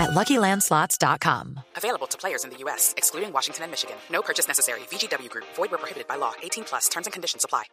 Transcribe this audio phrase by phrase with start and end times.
[0.00, 1.60] at LuckyLandSlots.com.
[1.76, 3.96] Available to players in the U.S., excluding Washington and Michigan.
[4.10, 4.80] No purchase necessary.
[4.90, 5.44] VGW Group.
[5.56, 6.32] Void where prohibited by law.
[6.42, 6.88] 18 plus.
[6.88, 7.64] Terms and conditions apply.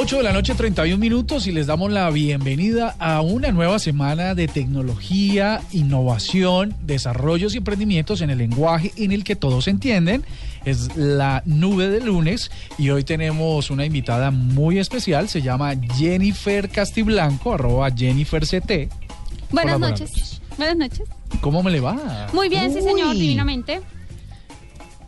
[0.00, 4.36] 8 de la noche, 31 minutos y les damos la bienvenida a una nueva semana
[4.36, 10.24] de tecnología, innovación, desarrollos y emprendimientos en el lenguaje en el que todos entienden.
[10.64, 16.68] Es la nube de lunes y hoy tenemos una invitada muy especial, se llama Jennifer
[16.68, 19.07] Castiblanco, arroba Jennifer CT.
[19.50, 20.40] Buenas Hola, noches.
[20.56, 21.08] Buenas noches.
[21.40, 22.28] ¿Cómo me le va?
[22.32, 23.80] Muy bien, sí, señor, divinamente.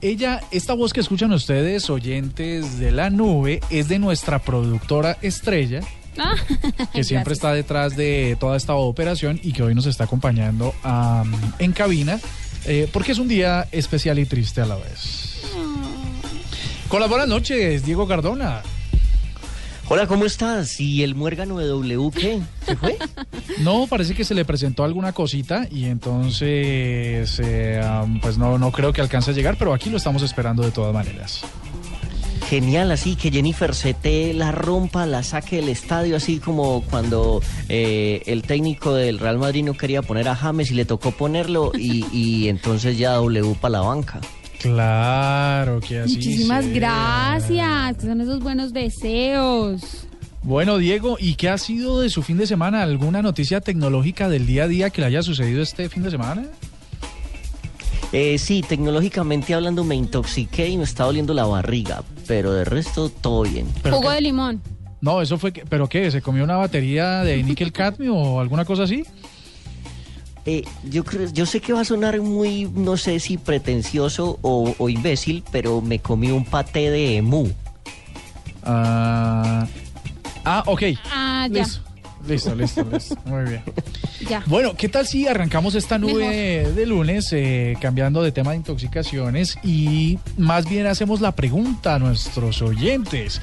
[0.02, 5.80] Ella, esta voz que escuchan ustedes, oyentes de la nube, es de nuestra productora estrella,
[6.18, 6.34] Ah,
[6.92, 7.38] que siempre gracias.
[7.38, 10.74] está detrás de toda esta operación y que hoy nos está acompañando
[11.58, 12.18] en cabina,
[12.64, 15.42] eh, porque es un día especial y triste a la vez.
[16.88, 18.62] Con las buenas noches, Diego Cardona.
[19.92, 20.80] Hola, ¿cómo estás?
[20.80, 22.40] ¿Y el muérgano de W qué?
[22.64, 22.96] ¿Se fue?
[23.58, 27.82] No, parece que se le presentó alguna cosita y entonces, eh,
[28.22, 30.94] pues no, no creo que alcance a llegar, pero aquí lo estamos esperando de todas
[30.94, 31.40] maneras.
[32.48, 38.22] Genial, así que Jennifer CT la rompa, la saque del estadio, así como cuando eh,
[38.26, 42.06] el técnico del Real Madrid no quería poner a James y le tocó ponerlo y,
[42.12, 44.20] y entonces ya W para la banca.
[44.60, 46.74] Claro que así Muchísimas sea.
[46.74, 47.96] gracias.
[47.96, 50.06] que Son esos buenos deseos.
[50.42, 52.82] Bueno, Diego, ¿y qué ha sido de su fin de semana?
[52.82, 56.46] ¿Alguna noticia tecnológica del día a día que le haya sucedido este fin de semana?
[58.12, 63.08] Eh, sí, tecnológicamente hablando me intoxiqué y me está doliendo la barriga, pero de resto
[63.08, 63.66] todo bien.
[63.82, 64.60] ¿Pero Jugo de limón.
[65.00, 66.10] No, eso fue que, ¿pero qué?
[66.10, 69.04] ¿Se comió una batería de níquel cadmio o alguna cosa así?
[70.46, 74.74] Eh, yo creo, yo sé que va a sonar muy, no sé si pretencioso o,
[74.78, 77.48] o imbécil, pero me comí un paté de emu.
[78.62, 79.66] Ah,
[80.44, 80.82] ah, ok.
[81.12, 81.62] Ah, ya.
[81.62, 81.80] Listo,
[82.28, 83.16] listo, listo, listo.
[83.24, 83.62] Muy bien.
[84.28, 84.42] Ya.
[84.46, 89.58] Bueno, ¿qué tal si arrancamos esta nube de lunes eh, cambiando de tema de intoxicaciones
[89.64, 93.40] y más bien hacemos la pregunta a nuestros oyentes?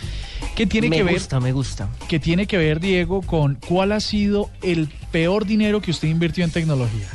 [0.56, 1.14] ¿Qué tiene me que ver?
[1.16, 1.90] gusta, me gusta.
[2.08, 6.44] que tiene que ver, Diego, con cuál ha sido el peor dinero que usted invirtió
[6.44, 7.08] en tecnología.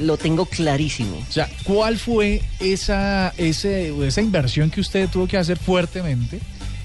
[0.00, 1.16] Lo tengo clarísimo.
[1.28, 6.40] O sea, ¿cuál fue esa, ese- esa inversión que usted tuvo que hacer fuertemente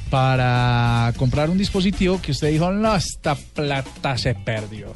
[0.09, 4.94] para comprar un dispositivo que usted dijo, no, esta plata se perdió?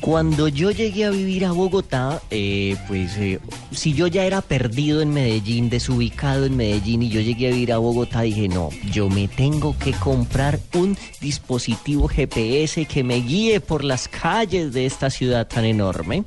[0.00, 3.40] Cuando yo llegué a vivir a Bogotá, eh, pues eh,
[3.72, 7.72] si yo ya era perdido en Medellín, desubicado en Medellín, y yo llegué a vivir
[7.72, 13.60] a Bogotá, dije, no, yo me tengo que comprar un dispositivo GPS que me guíe
[13.60, 16.24] por las calles de esta ciudad tan enorme.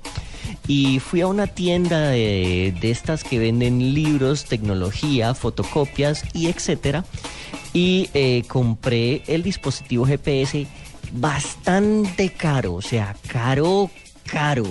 [0.67, 7.05] Y fui a una tienda de, de estas que venden libros, tecnología, fotocopias y etcétera.
[7.73, 10.67] Y eh, compré el dispositivo GPS
[11.13, 13.89] bastante caro, o sea, caro,
[14.25, 14.65] caro.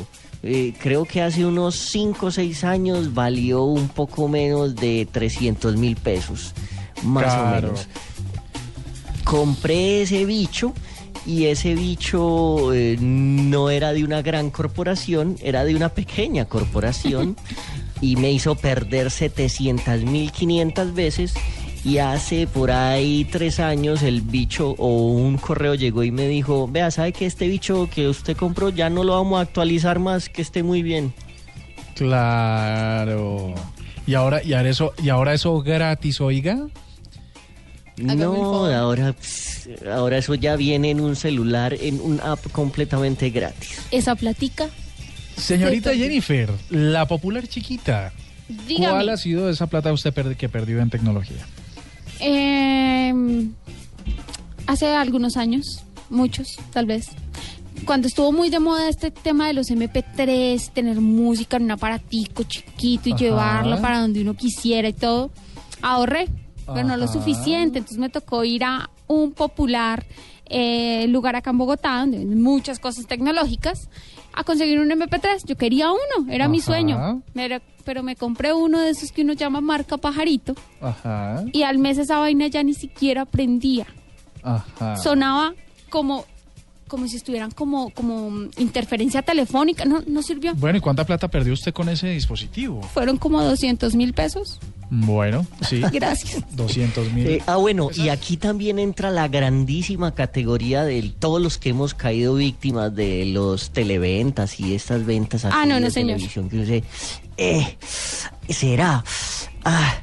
[0.45, 5.77] Eh, creo que hace unos 5 o 6 años valió un poco menos de 300
[5.77, 6.55] mil pesos,
[7.03, 7.69] más Claro.
[7.69, 7.89] o menos.
[9.25, 10.73] Compré ese bicho
[11.29, 17.37] y ese bicho eh, no era de una gran corporación, era de una pequeña corporación
[18.01, 21.35] y me hizo perder 700 mil 500 veces
[21.85, 26.67] y hace por ahí tres años el bicho o un correo llegó y me dijo,
[26.67, 30.31] vea, ¿sabe que este bicho que usted compró ya no lo vamos a actualizar más,
[30.31, 31.13] que esté muy bien?
[31.95, 33.53] Claro.
[34.07, 36.69] Y ahora, y ahora eso, y ahora eso gratis, oiga.
[38.01, 39.15] No, ahora,
[39.93, 43.81] ahora eso ya viene en un celular, en un app completamente gratis.
[43.91, 44.69] Esa platica.
[45.37, 48.13] Señorita Jennifer, la popular chiquita.
[48.67, 48.91] Dígame.
[48.95, 51.45] ¿Cuál ha sido esa plata usted per- que perdió en tecnología?
[52.21, 53.13] Eh,
[54.67, 57.09] hace algunos años, muchos, tal vez.
[57.85, 62.43] Cuando estuvo muy de moda este tema de los MP3, tener música en un aparatico
[62.43, 63.21] chiquito y Ajá.
[63.23, 65.31] llevarlo para donde uno quisiera y todo,
[65.81, 66.29] ahorré,
[66.75, 67.79] pero no lo suficiente.
[67.79, 70.05] Entonces me tocó ir a un popular
[70.47, 73.89] eh, lugar acá en Bogotá, donde venden muchas cosas tecnológicas,
[74.33, 75.45] a conseguir un MP3.
[75.45, 77.23] Yo quería uno, era mi sueño.
[77.35, 81.79] Pero, pero me compré uno de esos que uno llama marca pajarito Ajá, y al
[81.79, 83.87] mes esa vaina ya ni siquiera prendía.
[84.43, 84.97] ajá.
[84.97, 85.55] Sonaba
[85.91, 86.25] como
[86.87, 89.85] como si estuvieran como como interferencia telefónica.
[89.85, 90.55] No, no sirvió.
[90.55, 92.81] Bueno, ¿y cuánta plata perdió usted con ese dispositivo?
[92.83, 94.59] Fueron como 200 mil pesos.
[94.91, 95.81] Bueno, sí.
[95.93, 96.43] Gracias.
[96.57, 97.27] 200 mil.
[97.27, 101.93] Eh, ah, bueno, y aquí también entra la grandísima categoría de todos los que hemos
[101.95, 106.17] caído víctimas de los televentas y estas ventas Ah, así no, no, de señor.
[106.17, 106.83] televisión que
[107.37, 107.77] eh,
[108.49, 109.05] será,
[109.65, 109.95] ah,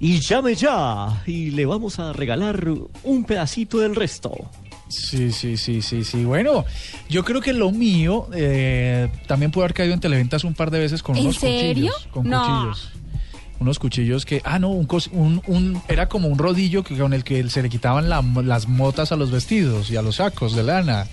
[0.00, 2.66] y llame ya, y le vamos a regalar
[3.04, 4.32] un pedacito del resto.
[4.88, 6.24] Sí, sí, sí, sí, sí.
[6.24, 6.64] Bueno,
[7.08, 10.80] yo creo que lo mío eh, también puede haber caído en televentas un par de
[10.80, 11.92] veces con ¿En unos serio?
[11.92, 12.08] cuchillos.
[12.10, 12.40] Con No.
[12.72, 12.90] cuchillos.
[13.60, 17.12] Unos cuchillos que, ah, no, un, cos- un, un- era como un rodillo que, con
[17.12, 20.56] el que se le quitaban la- las motas a los vestidos y a los sacos
[20.56, 21.06] de lana.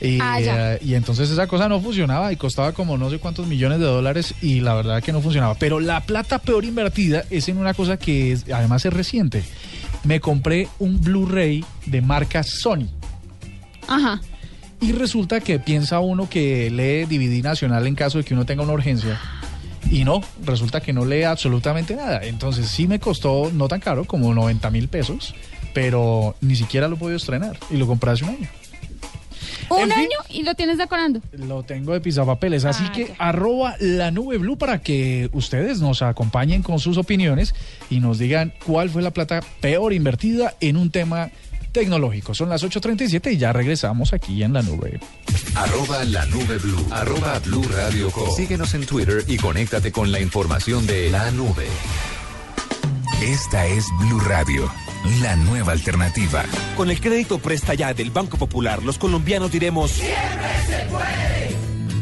[0.00, 3.46] Y, Ah, eh, y entonces esa cosa no funcionaba y costaba como no sé cuántos
[3.48, 5.56] millones de dólares y la verdad que no funcionaba.
[5.56, 9.42] Pero la plata peor invertida es en una cosa que es, además es reciente.
[10.04, 12.86] Me compré un Blu-ray de marca Sony.
[13.88, 14.20] Ajá.
[14.80, 18.62] Y resulta que piensa uno que lee DVD nacional en caso de que uno tenga
[18.62, 19.20] una urgencia.
[19.90, 22.20] Y no, resulta que no lee absolutamente nada.
[22.24, 25.34] Entonces sí me costó, no tan caro, como 90 mil pesos,
[25.72, 27.58] pero ni siquiera lo he podido estrenar.
[27.70, 28.48] Y lo compré hace un año.
[29.70, 29.98] Un En fin.
[29.98, 31.20] año y lo tienes decorando.
[31.32, 32.64] Lo tengo de pisapapeles.
[32.64, 37.54] Así Ah, que arroba la nube blue para que ustedes nos acompañen con sus opiniones
[37.90, 41.30] y nos digan cuál fue la plata peor invertida en un tema
[41.78, 42.34] tecnológico.
[42.34, 44.98] Son las 8.37 y ya regresamos aquí en la nube.
[45.54, 46.86] Arroba la nube blue.
[46.90, 48.28] Arroba blue radio com.
[48.34, 51.66] Síguenos en Twitter y conéctate con la información de la nube.
[53.22, 54.70] Esta es Blue Radio,
[55.22, 56.44] la nueva alternativa.
[56.76, 60.00] Con el crédito Presta Ya del Banco Popular, los colombianos diremos...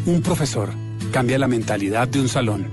[0.06, 0.73] Un profesor
[1.12, 2.69] cambia la mentalidad de un salón.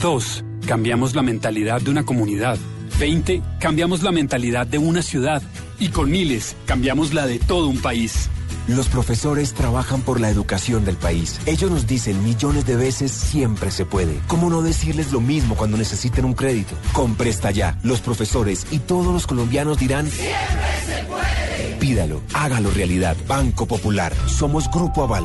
[0.00, 2.58] Dos, cambiamos la mentalidad de una comunidad.
[2.98, 5.42] Veinte, cambiamos la mentalidad de una ciudad.
[5.80, 8.28] Y con miles, cambiamos la de todo un país.
[8.66, 11.40] Los profesores trabajan por la educación del país.
[11.46, 14.18] Ellos nos dicen millones de veces siempre se puede.
[14.26, 16.74] ¿Cómo no decirles lo mismo cuando necesiten un crédito?
[16.92, 20.36] Con Presta Ya, los profesores y todos los colombianos dirán siempre
[20.84, 21.76] se puede.
[21.78, 23.16] Pídalo, hágalo realidad.
[23.26, 24.12] Banco Popular.
[24.26, 25.24] Somos Grupo Aval.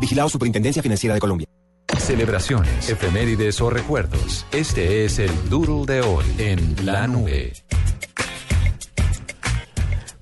[0.00, 1.46] Vigilado Superintendencia Financiera de Colombia.
[1.98, 4.46] Celebraciones, efemérides o recuerdos.
[4.50, 7.52] Este es el Doodle de hoy en la nube.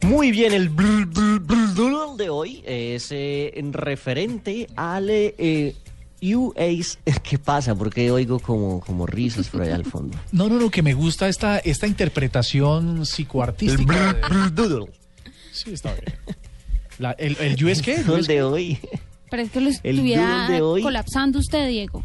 [0.09, 5.75] Muy bien, el bl- bl- bl- doodle de hoy es eh, en referente al eh,
[6.23, 6.99] UAS.
[7.23, 7.75] ¿Qué pasa?
[7.75, 10.17] Porque oigo como, como risas por allá al fondo.
[10.33, 14.19] No, no, no, que me gusta esta, esta interpretación El psicoartística.
[14.29, 14.93] bl- de-.
[15.53, 16.19] Sí, está bien.
[16.99, 17.97] La- el, el US qué?
[17.97, 18.79] El doodle ¿US de hoy.
[19.31, 20.49] Pero es que lo El estuviera
[20.83, 22.03] colapsando usted, Diego.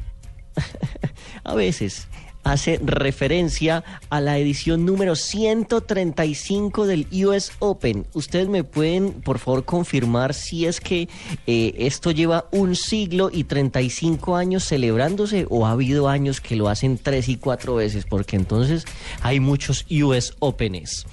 [1.45, 2.07] a veces
[2.43, 8.05] hace referencia a la edición número 135 del US Open.
[8.13, 11.07] Ustedes me pueden, por favor, confirmar si es que
[11.47, 16.69] eh, esto lleva un siglo y 35 años celebrándose o ha habido años que lo
[16.69, 18.85] hacen tres y cuatro veces, porque entonces
[19.21, 21.05] hay muchos US Opens.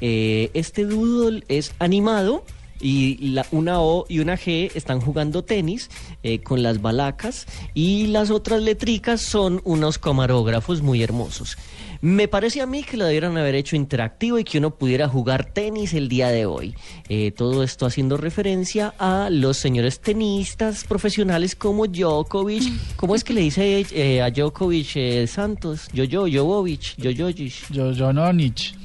[0.00, 2.44] Eh, este doodle es animado
[2.80, 5.90] y la, una O y una G están jugando tenis
[6.22, 11.56] eh, con las balacas y las otras letricas son unos camarógrafos muy hermosos.
[12.00, 15.46] Me parece a mí que lo debieran haber hecho interactivo y que uno pudiera jugar
[15.52, 16.76] tenis el día de hoy.
[17.08, 22.96] Eh, todo esto haciendo referencia a los señores tenistas profesionales como Djokovic.
[22.96, 25.88] ¿Cómo es que le dice eh, a Djokovic eh, Santos?
[25.92, 28.77] Yo, yo, Jovovic, yo, yo, Yo, yo no, Nietzsche.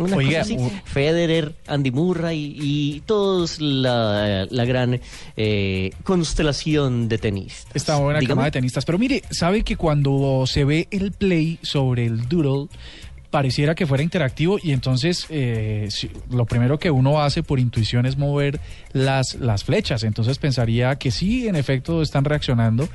[0.00, 0.56] Una Oiga, cosa así.
[0.56, 5.00] u- Federer, Andy Murray y todos la, la gran
[5.36, 7.66] eh, constelación de tenis.
[7.74, 8.36] Esta buena Dígame.
[8.36, 8.84] cama de tenistas.
[8.84, 12.68] Pero mire, sabe que cuando se ve el play sobre el doodle,
[13.30, 15.88] pareciera que fuera interactivo y entonces eh,
[16.30, 18.58] lo primero que uno hace por intuición es mover
[18.92, 20.02] las, las flechas.
[20.02, 22.88] Entonces pensaría que sí, en efecto, están reaccionando.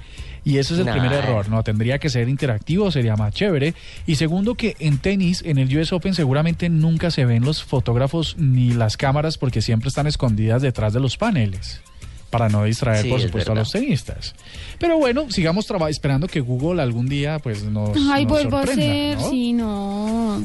[0.46, 0.92] Y ese es el Nah.
[0.94, 1.64] primer error, ¿no?
[1.64, 3.74] Tendría que ser interactivo, sería más chévere.
[4.06, 8.36] Y segundo, que en tenis, en el US Open, seguramente nunca se ven los fotógrafos
[8.38, 11.82] ni las cámaras porque siempre están escondidas detrás de los paneles.
[12.30, 14.36] Para no distraer, Sí, por es supuesto, a los tenistas.
[14.78, 19.18] Pero bueno, sigamos esperando que Google algún día pues nos, Ay, nos vuelvo a ser,
[19.18, 19.30] ¿no?
[19.30, 20.44] sí, no.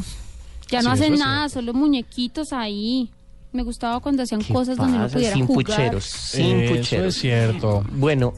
[0.71, 1.55] Ya no hacen nada, cierto.
[1.67, 3.11] solo muñequitos ahí.
[3.53, 5.65] Me gustaba cuando hacían ¿Qué cosas donde no pudiera Sin jugar.
[5.67, 7.07] pucheros, sin Eso pucheros.
[7.17, 7.85] es cierto.
[7.93, 8.35] Bueno,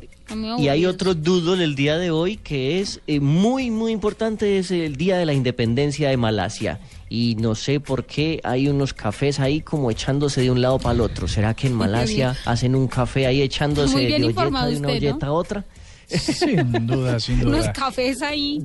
[0.59, 4.71] y hay otro doodle el día de hoy que es eh, muy, muy importante, es
[4.71, 6.81] el Día de la Independencia de Malasia.
[7.09, 10.95] Y no sé por qué hay unos cafés ahí como echándose de un lado para
[10.95, 11.29] el otro.
[11.29, 15.33] ¿Será que en Malasia hacen un café ahí echándose de olleta de una usted, a
[15.33, 15.65] otra?
[16.07, 17.73] Sin duda, sin Unos duda.
[17.73, 18.63] cafés ahí.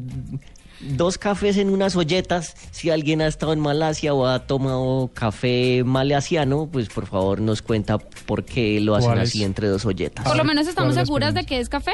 [0.79, 2.55] Dos cafés en unas olletas.
[2.72, 7.62] Si alguien ha estado en Malasia o ha tomado café malasiano, pues por favor nos
[7.62, 10.25] cuenta por qué lo hacen así entre dos olletas.
[10.25, 11.93] Por lo menos ¿cuál estamos seguras de que es café.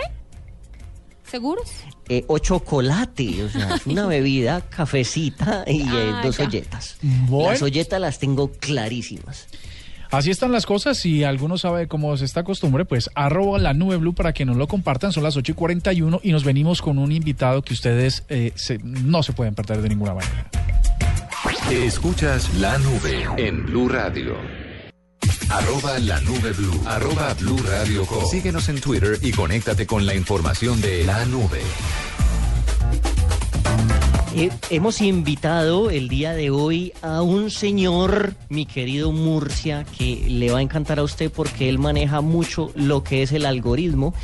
[1.30, 1.68] ¿Seguros?
[2.10, 6.46] Eh, o chocolate, o sea, es una bebida, cafecita y eh, Ah, dos ya.
[6.46, 6.98] olletas.
[7.02, 7.52] Bueno.
[7.52, 9.48] Las olletas las tengo clarísimas.
[10.14, 10.98] Así están las cosas.
[10.98, 14.56] Si alguno sabe cómo es esta costumbre, pues arroba la nube blue para que nos
[14.58, 15.12] lo compartan.
[15.12, 18.78] Son las 8 y 41 y nos venimos con un invitado que ustedes eh, se-
[18.84, 20.50] no se pueden perder de ninguna manera.
[21.72, 24.36] Escuchas la nube en Blue Radio.
[25.50, 26.82] Arroba la nube blue.
[26.86, 28.24] Arroba blue radio com.
[28.30, 31.60] Síguenos en Twitter y conéctate con la información de la nube.
[34.36, 40.52] Eh, hemos invitado el día de hoy a un señor, mi querido Murcia, que le
[40.52, 44.16] va a encantar a usted porque él maneja mucho lo que es el algoritmo.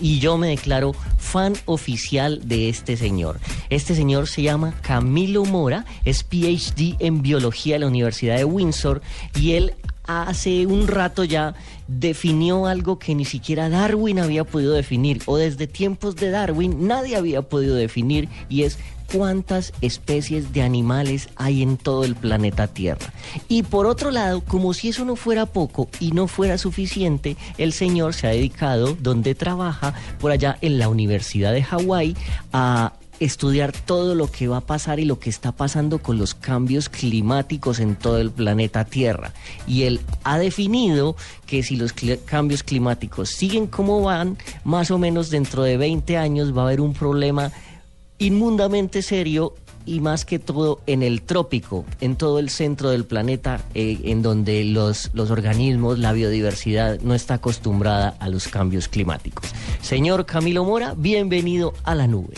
[0.00, 3.38] Y yo me declaro fan oficial de este señor.
[3.70, 9.02] Este señor se llama Camilo Mora, es PhD en biología de la Universidad de Windsor
[9.38, 9.74] y él
[10.06, 11.54] hace un rato ya
[11.86, 17.16] definió algo que ni siquiera Darwin había podido definir o desde tiempos de Darwin nadie
[17.16, 18.78] había podido definir y es
[19.14, 23.12] cuántas especies de animales hay en todo el planeta Tierra.
[23.46, 27.72] Y por otro lado, como si eso no fuera poco y no fuera suficiente, el
[27.72, 32.16] señor se ha dedicado, donde trabaja, por allá en la Universidad de Hawái,
[32.52, 36.34] a estudiar todo lo que va a pasar y lo que está pasando con los
[36.34, 39.32] cambios climáticos en todo el planeta Tierra.
[39.68, 41.14] Y él ha definido
[41.46, 41.94] que si los
[42.24, 46.80] cambios climáticos siguen como van, más o menos dentro de 20 años va a haber
[46.80, 47.52] un problema
[48.18, 49.54] inmundamente serio
[49.86, 54.22] y más que todo en el trópico, en todo el centro del planeta, eh, en
[54.22, 59.52] donde los, los organismos, la biodiversidad no está acostumbrada a los cambios climáticos.
[59.82, 62.34] Señor Camilo Mora, bienvenido a la nube.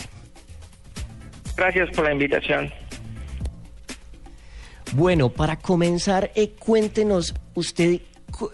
[1.55, 2.69] Gracias por la invitación.
[4.93, 7.99] Bueno, para comenzar, eh, cuéntenos usted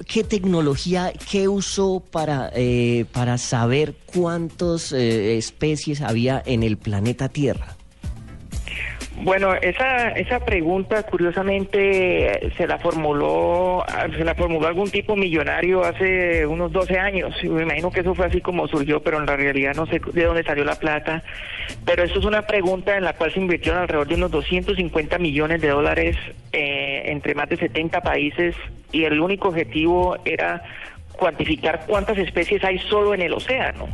[0.08, 7.30] qué tecnología, qué usó para, eh, para saber cuántas eh, especies había en el planeta
[7.30, 7.78] Tierra.
[9.24, 13.86] Bueno, esa, esa pregunta curiosamente se la formuló
[14.18, 17.34] se la formuló algún tipo millonario hace unos 12 años.
[17.42, 20.26] Me imagino que eso fue así como surgió, pero en la realidad no sé de
[20.26, 21.24] dónde salió la plata.
[21.86, 25.62] Pero esto es una pregunta en la cual se invirtieron alrededor de unos 250 millones
[25.62, 26.18] de dólares
[26.52, 28.56] eh, entre más de 70 países
[28.92, 30.64] y el único objetivo era
[31.14, 33.88] cuantificar cuántas especies hay solo en el océano.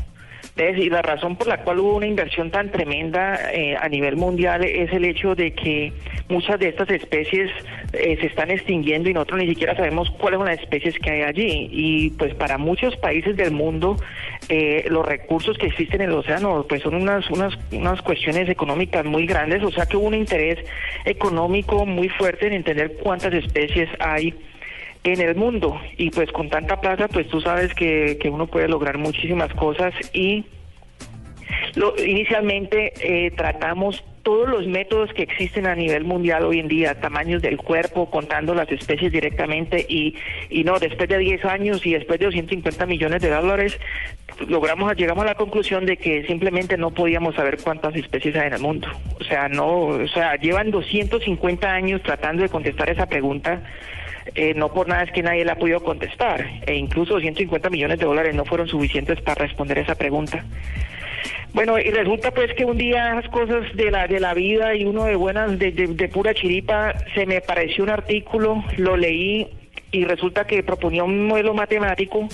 [0.59, 4.65] Y la razón por la cual hubo una inversión tan tremenda eh, a nivel mundial
[4.65, 5.93] es el hecho de que
[6.27, 7.49] muchas de estas especies
[7.93, 11.21] eh, se están extinguiendo y nosotros ni siquiera sabemos cuáles son las especies que hay
[11.21, 11.69] allí.
[11.71, 13.95] Y pues para muchos países del mundo
[14.49, 19.05] eh, los recursos que existen en el océano pues son unas, unas, unas cuestiones económicas
[19.05, 20.59] muy grandes, o sea que hubo un interés
[21.05, 24.33] económico muy fuerte en entender cuántas especies hay
[25.03, 28.67] en el mundo y pues con tanta plata pues tú sabes que, que uno puede
[28.67, 30.45] lograr muchísimas cosas y
[31.75, 36.99] lo, inicialmente eh, tratamos todos los métodos que existen a nivel mundial hoy en día,
[36.99, 40.15] tamaños del cuerpo, contando las especies directamente y,
[40.49, 43.79] y no, después de 10 años y después de 250 millones de dólares,
[44.47, 48.53] logramos, llegamos a la conclusión de que simplemente no podíamos saber cuántas especies hay en
[48.53, 48.87] el mundo.
[49.19, 53.63] O sea, no, o sea, llevan 250 años tratando de contestar esa pregunta.
[54.35, 57.99] Eh, no por nada es que nadie la ha podido contestar, e incluso 250 millones
[57.99, 60.43] de dólares no fueron suficientes para responder esa pregunta.
[61.53, 64.85] Bueno, y resulta pues que un día esas cosas de la de la vida y
[64.85, 69.47] uno de buenas, de, de, de pura chiripa, se me pareció un artículo, lo leí
[69.91, 72.27] y resulta que proponía un modelo matemático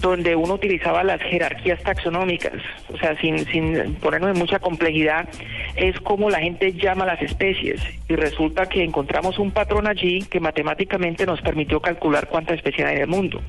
[0.00, 2.54] donde uno utilizaba las jerarquías taxonómicas,
[2.92, 5.28] o sea, sin, sin ponernos en mucha complejidad,
[5.76, 10.22] es como la gente llama a las especies y resulta que encontramos un patrón allí
[10.22, 13.40] que matemáticamente nos permitió calcular cuántas especies hay en el mundo.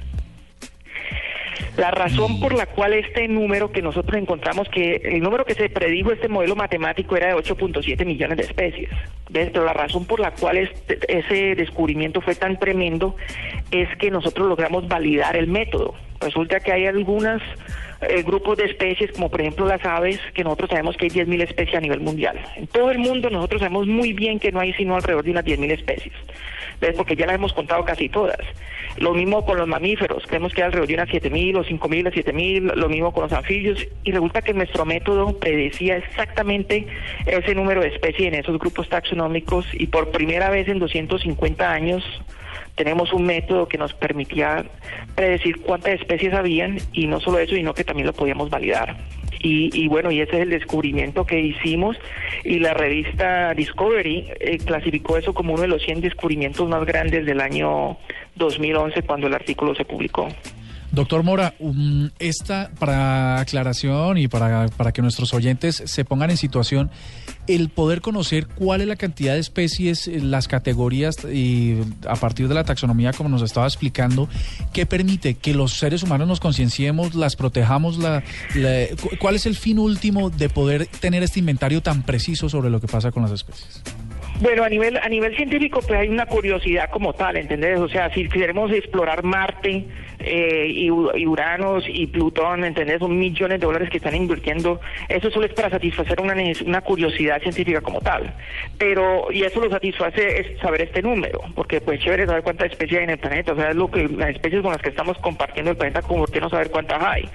[1.77, 5.69] La razón por la cual este número que nosotros encontramos, que el número que se
[5.69, 8.89] predijo este modelo matemático era de 8.7 millones de especies,
[9.31, 13.15] pero la razón por la cual este- ese descubrimiento fue tan tremendo
[13.71, 15.93] es que nosotros logramos validar el método.
[16.19, 17.41] Resulta que hay algunos
[18.25, 21.75] grupos de especies, como por ejemplo las aves, que nosotros sabemos que hay 10.000 especies
[21.75, 22.39] a nivel mundial.
[22.55, 25.45] En todo el mundo nosotros sabemos muy bien que no hay sino alrededor de unas
[25.45, 26.13] 10.000 especies.
[26.79, 26.95] ¿Ves?
[26.95, 28.37] Porque ya las hemos contado casi todas.
[28.97, 32.73] Lo mismo con los mamíferos, creemos que alrededor de unas 7.000 o 5.000 o 7.000,
[32.75, 36.87] lo mismo con los anfibios, y resulta que nuestro método predecía exactamente
[37.25, 42.03] ese número de especies en esos grupos taxonómicos y por primera vez en 250 años
[42.75, 44.65] tenemos un método que nos permitía
[45.15, 48.95] predecir cuántas especies habían y no solo eso, sino que también lo podíamos validar.
[49.39, 51.97] Y, y bueno, y ese es el descubrimiento que hicimos
[52.43, 57.25] y la revista Discovery eh, clasificó eso como uno de los 100 descubrimientos más grandes
[57.25, 57.97] del año
[58.35, 60.27] 2011 cuando el artículo se publicó.
[60.91, 66.37] Doctor Mora, um, esta para aclaración y para, para que nuestros oyentes se pongan en
[66.37, 66.89] situación,
[67.47, 71.77] el poder conocer cuál es la cantidad de especies, eh, las categorías y
[72.07, 74.27] a partir de la taxonomía, como nos estaba explicando,
[74.73, 77.97] ¿qué permite que los seres humanos nos concienciemos, las protejamos?
[77.97, 78.23] La,
[78.55, 82.69] la- cu- ¿Cuál es el fin último de poder tener este inventario tan preciso sobre
[82.69, 83.81] lo que pasa con las especies?
[84.39, 87.79] Bueno, a nivel a nivel científico, pues hay una curiosidad como tal, ¿entendés?
[87.79, 89.87] O sea, si queremos explorar Marte
[90.19, 92.99] eh, y, y Uranos y Plutón, ¿entendés?
[92.99, 94.79] Son millones de dólares que están invirtiendo.
[95.09, 98.33] Eso solo es para satisfacer una, una curiosidad científica como tal.
[98.77, 102.99] Pero, y eso lo satisface es saber este número, porque pues chévere saber cuántas especies
[102.99, 103.53] hay en el planeta.
[103.53, 106.25] O sea, es lo que las especies con las que estamos compartiendo el planeta, como
[106.25, 107.29] qué no saber cuántas hay.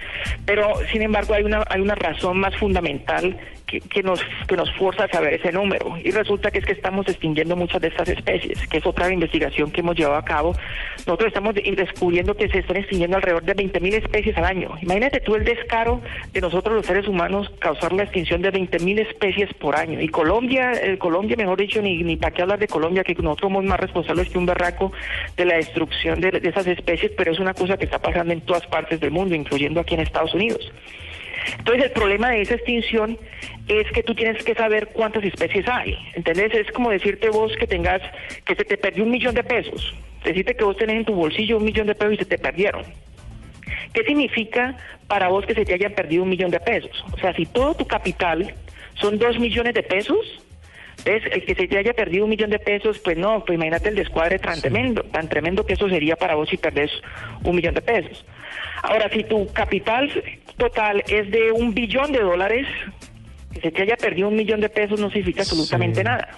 [0.46, 3.36] Pero, sin embargo, hay una, hay una razón más fundamental
[3.66, 6.72] que, que nos que nos fuerza a saber ese número y resulta que es que
[6.72, 10.52] estamos extinguiendo muchas de estas especies que es otra investigación que hemos llevado a cabo
[11.06, 15.20] nosotros estamos de- descubriendo que se están extinguiendo alrededor de 20.000 especies al año imagínate
[15.20, 16.00] tú el descaro
[16.32, 20.72] de nosotros los seres humanos causar la extinción de 20.000 especies por año y Colombia
[20.98, 24.28] Colombia mejor dicho ni ni para qué hablar de Colombia que nosotros somos más responsables
[24.30, 24.92] que un berraco
[25.36, 28.40] de la destrucción de, de esas especies pero es una cosa que está pasando en
[28.40, 30.72] todas partes del mundo incluyendo aquí en Estados Unidos
[31.58, 33.18] entonces el problema de esa extinción
[33.68, 35.98] es que tú tienes que saber cuántas especies hay.
[36.14, 36.54] ¿Entendés?
[36.54, 38.00] Es como decirte vos que tengas,
[38.44, 39.92] que se te perdió un millón de pesos.
[40.24, 42.84] Decirte que vos tenés en tu bolsillo un millón de pesos y se te perdieron.
[43.92, 44.76] ¿Qué significa
[45.06, 47.04] para vos que se te hayan perdido un millón de pesos?
[47.12, 48.54] O sea, si todo tu capital
[48.94, 50.42] son dos millones de pesos,
[51.04, 51.22] ¿ves?
[51.30, 53.96] El que se te haya perdido un millón de pesos, pues no, pues imagínate el
[53.96, 56.90] descuadre tan tremendo, tan tremendo que eso sería para vos si perdés
[57.44, 58.24] un millón de pesos.
[58.82, 60.10] Ahora, si tu capital
[60.56, 62.66] total es de un billón de dólares,
[63.52, 66.28] que se te haya perdido un millón de pesos no significa absolutamente nada.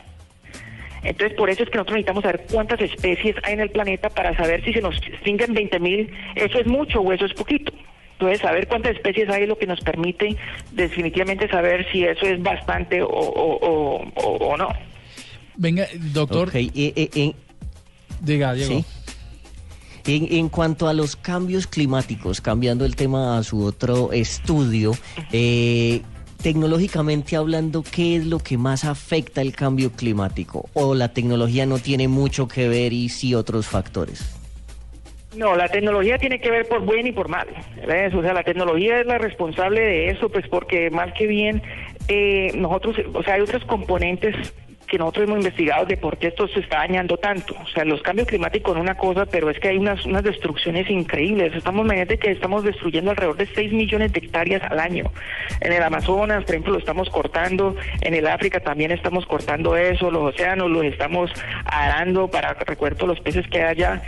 [1.04, 4.34] Entonces, por eso es que nosotros necesitamos saber cuántas especies hay en el planeta para
[4.36, 7.72] saber si se nos extinguen 20 mil, eso es mucho o eso es poquito.
[8.12, 10.36] Entonces, saber cuántas especies hay es lo que nos permite
[10.72, 14.68] definitivamente saber si eso es bastante o, o- o- o- o no.
[15.56, 16.50] Venga, doctor.
[16.54, 17.32] Eh, eh,
[18.20, 18.78] Diga, Diego.
[18.78, 18.84] Sí.
[20.06, 24.92] En, en cuanto a los cambios climáticos, cambiando el tema a su otro estudio,
[25.32, 26.02] eh,
[26.44, 30.68] tecnológicamente hablando, ¿qué es lo que más afecta el cambio climático?
[30.74, 34.36] ¿O la tecnología no tiene mucho que ver y sí otros factores?
[35.34, 37.48] No, la tecnología tiene que ver por bien y por mal.
[37.82, 41.62] O sea, la tecnología es la responsable de eso, pues porque mal que bien,
[42.08, 44.36] eh, nosotros, o sea, hay otros componentes
[44.86, 47.54] que nosotros hemos investigado de por qué esto se está dañando tanto.
[47.62, 50.88] O sea, los cambios climáticos son una cosa, pero es que hay unas, unas destrucciones
[50.90, 51.54] increíbles.
[51.54, 55.10] Estamos, imagínate que estamos destruyendo alrededor de 6 millones de hectáreas al año.
[55.60, 60.10] En el Amazonas, por ejemplo, lo estamos cortando, en el África también estamos cortando eso,
[60.10, 61.30] los océanos los estamos
[61.64, 64.02] arando para recuerdo los peces que haya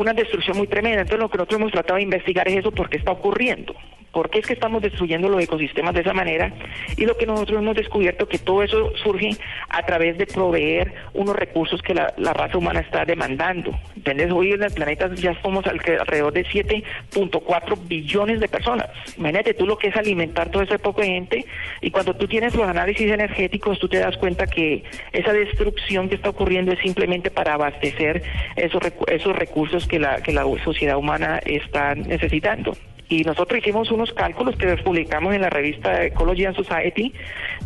[0.00, 1.02] una destrucción muy tremenda.
[1.02, 3.74] Entonces lo que nosotros hemos tratado de investigar es eso, por qué está ocurriendo,
[4.12, 6.52] por qué es que estamos destruyendo los ecosistemas de esa manera
[6.96, 9.30] y lo que nosotros hemos descubierto que todo eso surge
[9.68, 13.72] a través de proveer unos recursos que la, la raza humana está demandando.
[13.96, 14.30] ¿Entendés?
[14.30, 18.88] Hoy en el planeta ya somos alrededor de 7.4 billones de personas.
[19.16, 21.44] Imagínate tú lo que es alimentar toda esa poca gente
[21.80, 26.16] y cuando tú tienes los análisis energéticos tú te das cuenta que esa destrucción que
[26.16, 28.22] está ocurriendo es simplemente para abastecer
[28.56, 32.76] esos, esos recursos que la, que la sociedad humana está necesitando.
[33.08, 37.12] Y nosotros hicimos unos cálculos que los publicamos en la revista Ecology and Society,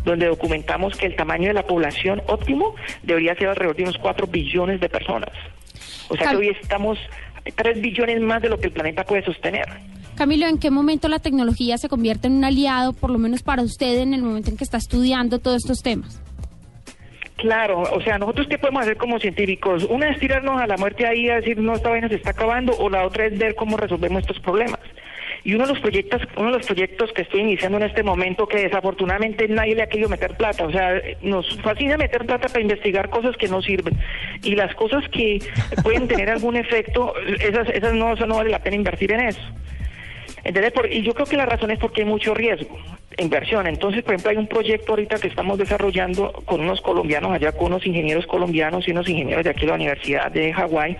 [0.03, 4.27] donde documentamos que el tamaño de la población óptimo debería ser alrededor de unos 4
[4.27, 5.31] billones de personas.
[6.09, 6.99] O sea que hoy estamos
[7.55, 9.65] 3 billones más de lo que el planeta puede sostener.
[10.15, 13.61] Camilo, ¿en qué momento la tecnología se convierte en un aliado, por lo menos para
[13.61, 16.19] usted, en el momento en que está estudiando todos estos temas?
[17.37, 19.83] Claro, o sea, nosotros qué podemos hacer como científicos?
[19.83, 22.73] Una es tirarnos a la muerte ahí a decir, no, esta vaina se está acabando,
[22.77, 24.79] o la otra es ver cómo resolvemos estos problemas.
[25.43, 28.47] Y uno de los proyectos, uno de los proyectos que estoy iniciando en este momento,
[28.47, 32.59] que desafortunadamente nadie le ha querido meter plata, o sea, nos fascina meter plata para
[32.59, 33.93] investigar cosas que no sirven.
[34.41, 35.39] Y las cosas que
[35.83, 39.41] pueden tener algún efecto, esas, esas no, eso no vale la pena invertir en eso.
[40.43, 40.71] ¿Entendés?
[40.73, 42.77] Por- y yo creo que la razón es porque hay mucho riesgo,
[43.17, 43.67] inversión.
[43.67, 47.67] Entonces, por ejemplo, hay un proyecto ahorita que estamos desarrollando con unos colombianos allá, con
[47.67, 50.97] unos ingenieros colombianos y unos ingenieros de aquí de la Universidad de Hawái.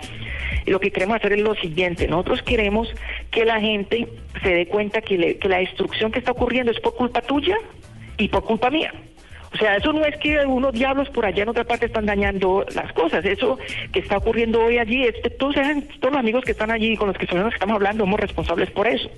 [0.66, 2.92] Y lo que queremos hacer es lo siguiente, nosotros queremos
[3.30, 4.08] que la gente
[4.42, 7.56] se dé cuenta que, que la destrucción que está ocurriendo es por culpa tuya
[8.16, 8.92] y por culpa mía.
[9.52, 12.64] O sea, eso no es que unos diablos por allá en otra parte están dañando
[12.74, 13.24] las cosas.
[13.24, 13.58] Eso
[13.92, 17.16] que está ocurriendo hoy allí, es que todos, los amigos que están allí, con los
[17.16, 19.10] que estamos hablando, somos responsables por eso.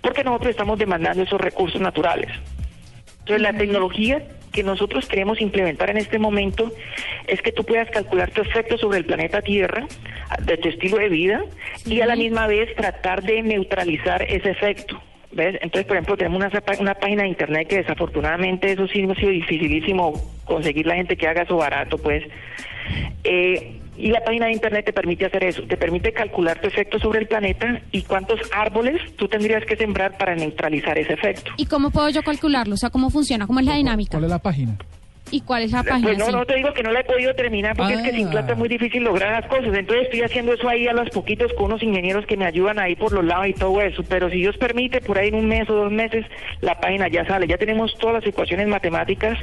[0.00, 2.30] Porque nosotros estamos demandando esos recursos naturales.
[3.20, 6.72] Entonces, la tecnología que nosotros queremos implementar en este momento
[7.26, 9.86] es que tú puedas calcular tu efecto sobre el planeta Tierra,
[10.44, 11.44] de tu estilo de vida,
[11.84, 15.02] y a la misma vez tratar de neutralizar ese efecto.
[15.36, 15.56] ¿Ves?
[15.60, 19.30] Entonces, por ejemplo, tenemos una, una página de internet que desafortunadamente eso sí ha sido
[19.30, 20.14] dificilísimo
[20.46, 22.24] conseguir la gente que haga eso barato, pues.
[23.22, 26.98] Eh, y la página de internet te permite hacer eso, te permite calcular tu efecto
[26.98, 31.52] sobre el planeta y cuántos árboles tú tendrías que sembrar para neutralizar ese efecto.
[31.56, 32.74] ¿Y cómo puedo yo calcularlo?
[32.74, 33.46] O sea, ¿cómo funciona?
[33.46, 34.12] ¿Cómo es la dinámica?
[34.12, 34.76] ¿Cuál es la página?
[35.30, 36.06] ¿Y cuál es la página?
[36.06, 38.30] Pues no, no te digo que no la he podido terminar porque es que sin
[38.30, 39.74] plata es muy difícil lograr las cosas.
[39.74, 42.94] Entonces estoy haciendo eso ahí a los poquitos con unos ingenieros que me ayudan ahí
[42.94, 44.04] por los lados y todo eso.
[44.08, 46.24] Pero si Dios permite, por ahí en un mes o dos meses
[46.60, 47.46] la página ya sale.
[47.48, 49.36] Ya tenemos todas las ecuaciones matemáticas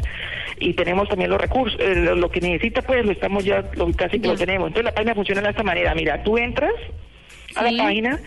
[0.60, 1.78] y tenemos también los recursos.
[1.82, 4.68] Eh, lo, lo que necesita pues lo estamos ya, lo, casi que lo tenemos.
[4.68, 5.94] Entonces la página funciona de esta manera.
[5.96, 6.74] Mira, tú entras
[7.56, 8.20] a la página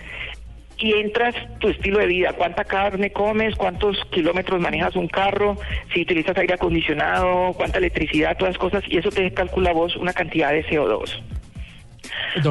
[0.78, 5.56] y entras tu estilo de vida, cuánta carne comes, cuántos kilómetros manejas un carro,
[5.94, 10.12] si utilizas aire acondicionado, cuánta electricidad, todas las cosas, y eso te calcula vos una
[10.12, 11.22] cantidad de CO2.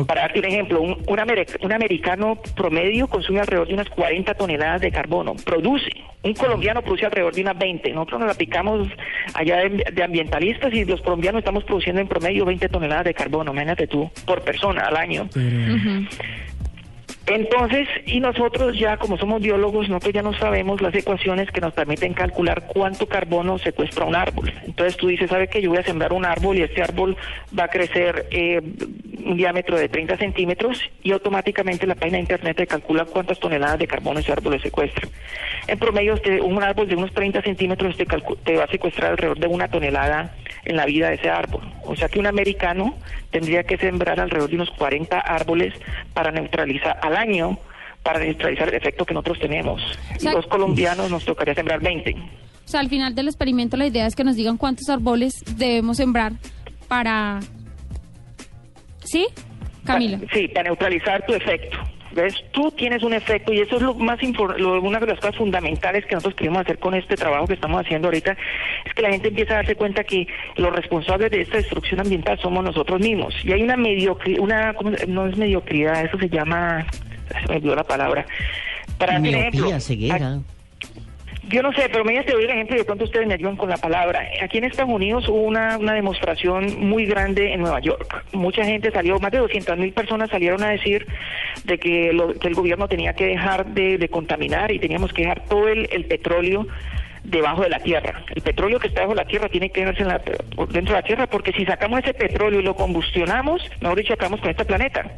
[0.06, 4.34] Para darte un ejemplo, un, un, amer- un americano promedio consume alrededor de unas 40
[4.34, 5.92] toneladas de carbono, produce.
[6.24, 7.92] Un colombiano produce alrededor de unas 20.
[7.94, 8.88] Nosotros nos aplicamos
[9.36, 13.52] allá de, de ambientalistas y los colombianos estamos produciendo en promedio 20 toneladas de carbono,
[13.52, 15.30] imagínate tú, por persona al año.
[17.28, 21.74] Entonces, y nosotros ya como somos biólogos, nosotros ya no sabemos las ecuaciones que nos
[21.74, 24.54] permiten calcular cuánto carbono secuestra un árbol.
[24.66, 27.18] Entonces tú dices, ¿sabe que yo voy a sembrar un árbol y este árbol
[27.58, 28.62] va a crecer eh,
[29.26, 33.80] un diámetro de 30 centímetros y automáticamente la página de internet te calcula cuántas toneladas
[33.80, 35.08] de carbono ese árbol secuestra.
[35.68, 39.40] En promedio, este, un árbol de unos 30 centímetros te, te va a secuestrar alrededor
[39.40, 40.36] de una tonelada
[40.66, 41.62] en la vida de ese árbol.
[41.84, 42.96] O sea que un americano
[43.32, 45.74] tendría que sembrar alrededor de unos 40 árboles
[46.14, 47.58] para neutralizar al año,
[48.04, 49.82] para neutralizar el efecto que nosotros tenemos.
[50.16, 52.12] O sea- los colombianos nos tocaría sembrar 20.
[52.14, 55.98] O sea, al final del experimento la idea es que nos digan cuántos árboles debemos
[55.98, 56.34] sembrar
[56.88, 57.40] para...
[59.04, 59.28] ¿Sí?
[59.86, 60.20] Camila.
[60.34, 61.78] Sí, para neutralizar tu efecto.
[62.16, 62.34] ¿Ves?
[62.52, 64.18] Tú tienes un efecto y eso es lo más
[64.58, 67.82] lo- una de las cosas fundamentales que nosotros queremos hacer con este trabajo que estamos
[67.84, 68.38] haciendo ahorita,
[68.86, 70.26] es que la gente empieza a darse cuenta que
[70.56, 73.36] los responsables de esta destrucción ambiental somos nosotros mismos.
[73.44, 76.86] Y hay una mediocridad, una, ¿cómo se- no es mediocridad, eso se llama,
[77.42, 78.26] se me olvidó la palabra.
[78.98, 80.40] Para un ejemplo, Miopía, ceguera.
[81.50, 83.70] Yo no sé, pero me doy el ejemplo y de pronto ustedes me ayudan con
[83.70, 84.28] la palabra.
[84.42, 88.24] Aquí en Estados Unidos hubo una, una demostración muy grande en Nueva York.
[88.34, 91.06] Mucha gente salió, más de 200 mil personas salieron a decir
[91.66, 95.22] de que, lo- que el gobierno tenía que dejar de, de contaminar y teníamos que
[95.24, 96.68] dejar todo el, petróleo
[97.24, 98.24] debajo de la tierra.
[98.36, 100.20] El petróleo que está debajo de la tierra tiene que quedarse en la-
[100.72, 104.42] dentro de la tierra porque si sacamos ese petróleo y lo combustionamos, mejor dicho, acabamos
[104.42, 105.12] con este planeta.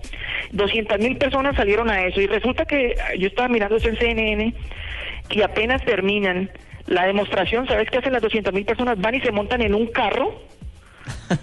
[0.52, 4.54] 200 mil personas salieron a eso y resulta que yo estaba mirando eso en CNN
[5.30, 6.50] y apenas terminan
[6.86, 9.00] la demostración, ¿sabes qué hacen las 200 mil personas?
[9.00, 10.42] Van y se montan en un carro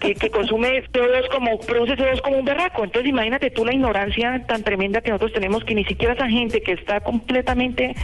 [0.01, 2.85] que, que consume CO2 como, produce CO2 como un berraco.
[2.85, 6.63] Entonces imagínate tú la ignorancia tan tremenda que nosotros tenemos que ni siquiera esa gente
[6.63, 7.95] que está completamente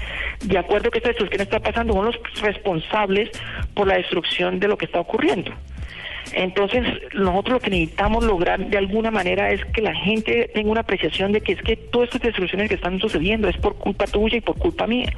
[0.44, 3.30] de acuerdo que esta destrucción está pasando son los responsables
[3.74, 5.52] por la destrucción de lo que está ocurriendo.
[6.32, 10.82] Entonces, nosotros lo que necesitamos lograr de alguna manera es que la gente tenga una
[10.82, 14.36] apreciación de que es que todas estas destrucciones que están sucediendo es por culpa tuya
[14.36, 15.12] y por culpa mía.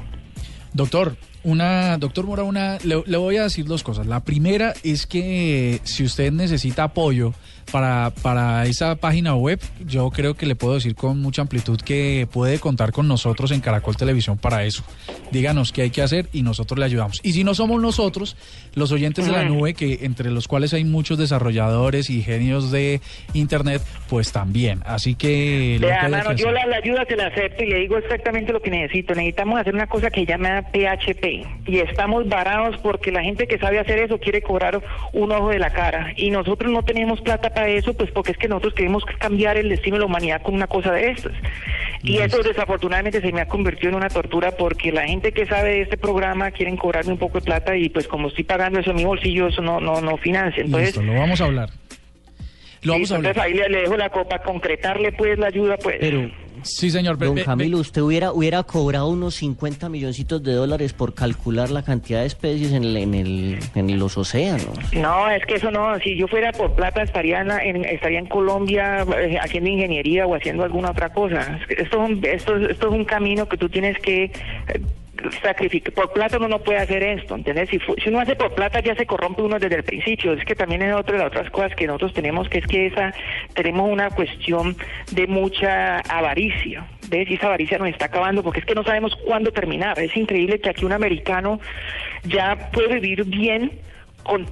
[0.73, 4.07] Doctor, una, doctor Mora, una, le, le voy a decir dos cosas.
[4.07, 7.33] La primera es que si usted necesita apoyo
[7.71, 12.27] para, para esa página web, yo creo que le puedo decir con mucha amplitud que
[12.31, 14.83] puede contar con nosotros en Caracol Televisión para eso.
[15.31, 17.19] Díganos qué hay que hacer y nosotros le ayudamos.
[17.23, 18.35] Y si no somos nosotros,
[18.75, 23.01] los oyentes de la nube, que entre los cuales hay muchos desarrolladores y genios de
[23.33, 24.81] Internet, pues también.
[24.85, 25.77] Así que...
[25.79, 27.97] lo Vea, haya mano, que yo la, la ayuda te la acepto y le digo
[27.97, 29.15] exactamente lo que necesito.
[29.15, 33.79] Necesitamos hacer una cosa que llama PHP y estamos varados porque la gente que sabe
[33.79, 34.81] hacer eso quiere cobrar
[35.13, 38.37] un ojo de la cara y nosotros no tenemos plata para eso, pues porque es
[38.37, 41.33] que nosotros queremos cambiar el destino de la humanidad con una cosa de estas.
[42.03, 45.69] Y eso desafortunadamente se me ha convertido en una tortura porque la gente que sabe
[45.69, 48.91] de este programa quieren cobrarme un poco de plata y pues como estoy pagando eso
[48.91, 50.63] en mi bolsillo, eso no, no, no financia.
[50.63, 51.69] Entonces, Listo, lo vamos a hablar.
[52.81, 53.31] Lo vamos a hablar.
[53.31, 55.97] entonces ahí le, le dejo la copa, concretarle pues la ayuda pues.
[55.99, 56.29] Pero,
[56.63, 57.17] Sí, señor.
[57.17, 61.83] don ve- Camilo, usted hubiera, hubiera cobrado unos 50 milloncitos de dólares por calcular la
[61.83, 64.67] cantidad de especies en, el, en, el, en los océanos.
[64.93, 69.05] No, es que eso no, si yo fuera por plata estaría en, estaría en Colombia
[69.17, 71.59] eh, haciendo ingeniería o haciendo alguna otra cosa.
[71.69, 74.31] Esto es un, esto, esto es un camino que tú tienes que eh,
[75.31, 75.93] sacrificar.
[75.93, 77.69] Por plata uno no puede hacer esto, ¿entendés?
[77.69, 80.33] Si, si uno hace por plata ya se corrompe uno desde el principio.
[80.33, 82.87] Es que también es otra de las otras cosas que nosotros tenemos, que es que
[82.87, 83.13] esa
[83.53, 84.75] tenemos una cuestión
[85.11, 86.85] de mucha avaricia.
[87.09, 87.29] ¿Ves?
[87.29, 89.99] Y esa avaricia nos está acabando porque es que no sabemos cuándo terminar.
[89.99, 91.59] Es increíble que aquí un americano
[92.23, 93.71] ya puede vivir bien
[94.23, 94.47] con,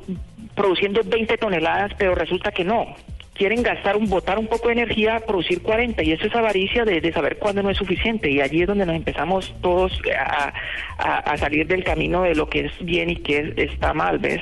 [0.56, 2.96] produciendo 20 toneladas, pero resulta que no.
[3.34, 7.12] Quieren gastar un, botar un poco de energía, producir 40, y eso es avaricia de,
[7.14, 8.30] saber cuándo no es suficiente.
[8.30, 10.54] Y allí es donde nos empezamos todos a,
[10.98, 14.20] a- a salir del camino de lo que es bien y que es- está mal,
[14.20, 14.42] ¿ves?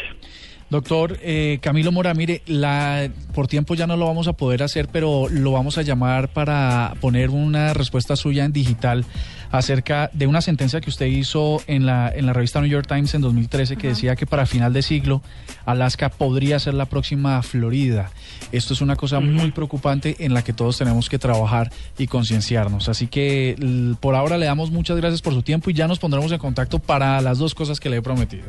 [0.69, 4.87] Doctor eh, Camilo Mora, mire, la, por tiempo ya no lo vamos a poder hacer,
[4.91, 9.03] pero lo vamos a llamar para poner una respuesta suya en digital
[9.51, 13.13] acerca de una sentencia que usted hizo en la, en la revista New York Times
[13.13, 15.21] en 2013 que decía que para final de siglo
[15.65, 18.11] Alaska podría ser la próxima Florida.
[18.51, 22.89] Esto es una cosa muy preocupante en la que todos tenemos que trabajar y concienciarnos.
[22.89, 23.55] Así que
[23.99, 26.79] por ahora le damos muchas gracias por su tiempo y ya nos pondremos en contacto
[26.79, 28.45] para las dos cosas que le he prometido.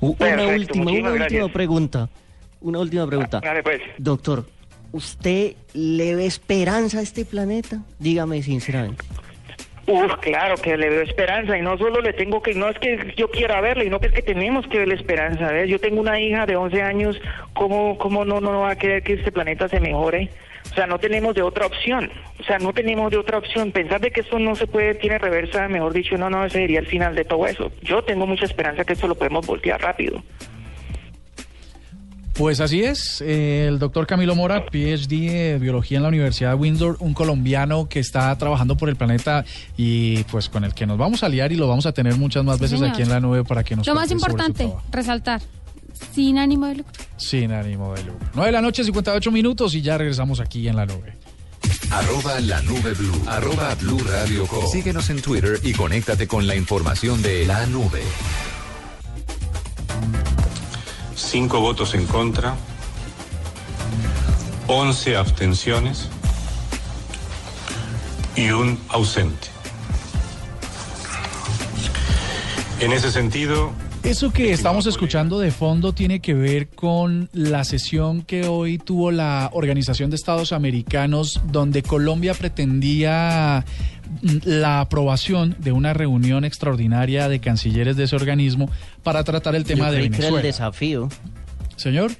[0.00, 2.08] Una última, una última pregunta.
[2.60, 3.40] Una última pregunta.
[3.40, 3.80] Dale, pues.
[3.98, 4.48] Doctor,
[4.92, 7.82] ¿usted le ve esperanza a este planeta?
[7.98, 9.04] Dígame sinceramente.
[9.88, 13.14] Uf, claro que le veo esperanza y no solo le tengo que, no es que
[13.16, 15.50] yo quiera verle, sino que es que tenemos que verle esperanza.
[15.50, 15.66] ¿ves?
[15.66, 17.18] Yo tengo una hija de 11 años,
[17.54, 20.28] ¿cómo, cómo no, no va a querer que este planeta se mejore?
[20.70, 22.10] O sea, no tenemos de otra opción.
[22.38, 23.72] O sea, no tenemos de otra opción.
[23.72, 26.80] Pensar de que esto no se puede, tiene reversa, mejor dicho, no, no, ese sería
[26.80, 27.72] el final de todo eso.
[27.80, 30.22] Yo tengo mucha esperanza que esto lo podemos voltear rápido.
[32.38, 36.54] Pues así es, eh, el doctor Camilo Mora, PhD de biología en la Universidad de
[36.54, 39.44] Windsor, un colombiano que está trabajando por el planeta
[39.76, 42.44] y pues con el que nos vamos a liar y lo vamos a tener muchas
[42.44, 42.94] más Sí, veces señor.
[42.94, 45.42] aquí en la nube para que nos Lo más importante, resaltar,
[46.14, 46.92] sin ánimo de lucro.
[47.16, 48.28] Sin ánimo de lucro.
[48.34, 51.16] 9 de la noche, 58 minutos y ya regresamos aquí en la nube.
[51.90, 53.20] Arroba la nube blue.
[53.26, 54.64] Arroba blue radio com.
[54.70, 58.02] Síguenos en Twitter y conéctate con la información de la nube.
[61.18, 62.54] Cinco votos en contra,
[64.68, 66.08] 11 abstenciones
[68.36, 69.48] y un ausente.
[72.78, 73.72] En ese sentido,
[74.04, 79.10] Eso que estamos escuchando de fondo tiene que ver con la sesión que hoy tuvo
[79.10, 83.64] la Organización de Estados Americanos, donde Colombia pretendía
[84.44, 88.70] la aprobación de una reunión extraordinaria de cancilleres de ese organismo
[89.02, 90.46] para tratar el tema Yo de creí que era el Venezuela.
[90.46, 91.08] desafío.
[91.76, 92.12] Señor,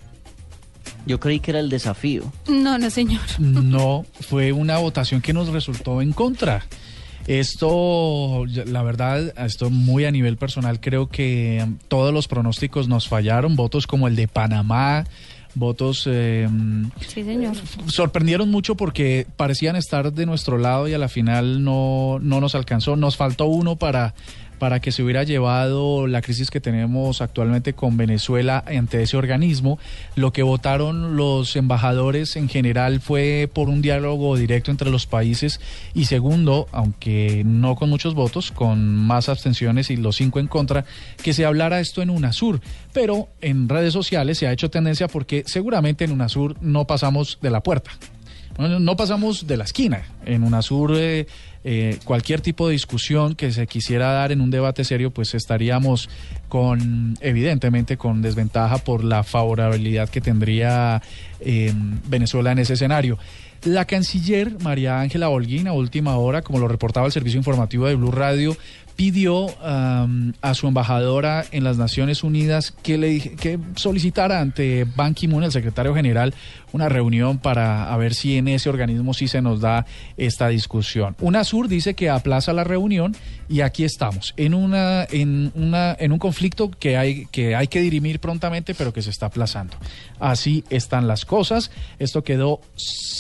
[1.07, 2.31] Yo creí que era el desafío.
[2.49, 3.21] No, no, señor.
[3.39, 6.65] no, fue una votación que nos resultó en contra.
[7.27, 13.55] Esto, la verdad, esto muy a nivel personal, creo que todos los pronósticos nos fallaron.
[13.55, 15.05] Votos como el de Panamá,
[15.55, 16.49] votos eh,
[17.07, 17.55] Sí, señor.
[17.87, 22.55] sorprendieron mucho porque parecían estar de nuestro lado y a la final no, no nos
[22.55, 22.97] alcanzó.
[22.97, 24.15] Nos faltó uno para,
[24.59, 29.79] para que se hubiera llevado la crisis que tenemos actualmente con Venezuela ante ese organismo.
[30.17, 35.61] Lo que votaron los embajadores en general fue por un diálogo directo entre los países
[35.95, 40.85] y segundo, aunque no con muchos votos, con más abstenciones y los cinco en contra,
[41.23, 42.61] que se hablara esto en UNASUR.
[42.93, 47.51] Pero en redes sociales se ha hecho tendencia porque seguramente en UNASUR no pasamos de
[47.51, 47.93] la puerta.
[48.59, 50.03] No, pasamos de la esquina.
[50.27, 51.29] En UNASUR, eh,
[51.65, 56.09] eh, cualquier tipo de discusión que se quisiera dar en un debate serio, pues estaríamos
[56.49, 61.03] con, evidentemente, con desventaja por la favorabilidad que tendría
[61.41, 61.73] eh,
[62.09, 63.19] Venezuela en ese escenario.
[63.65, 67.97] La canciller María Ángela Holguín, a última hora, como lo reportaba el servicio informativo de
[67.97, 68.57] Blue Radio,
[68.99, 75.45] pidió a su embajadora en las Naciones Unidas que le que solicitara ante Ban Ki-moon,
[75.45, 76.35] el secretario general,
[76.73, 81.15] una reunión para a ver si en ese organismo sí se nos da esta discusión.
[81.21, 83.15] UNASUR dice que aplaza la reunión
[83.49, 87.81] y aquí estamos en una en una en un conflicto que hay que hay que
[87.81, 89.77] dirimir prontamente, pero que se está aplazando.
[90.21, 91.71] Así están las cosas.
[91.99, 92.61] Esto quedó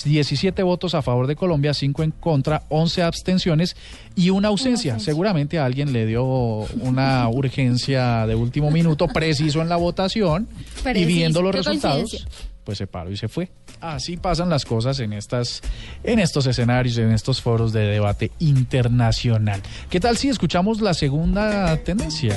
[0.05, 3.77] 17 votos a favor de Colombia, 5 en contra, 11 abstenciones
[4.15, 4.99] y una ausencia.
[4.99, 10.49] Seguramente alguien le dio una urgencia de último minuto preciso en la votación
[10.95, 12.27] y viendo los qué resultados
[12.69, 12.69] coincidencia.
[12.69, 13.51] pues se paró y se fue.
[13.81, 15.63] Así pasan las cosas en estas,
[16.05, 19.63] en estos escenarios, en estos foros de debate internacional.
[19.89, 22.37] ¿Qué tal si escuchamos la segunda tendencia?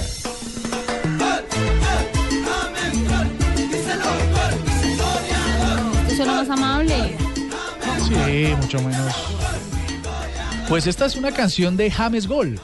[6.26, 7.18] Más amable.
[8.08, 9.14] Sí, mucho menos.
[10.70, 12.60] Pues esta es una canción de James Gol.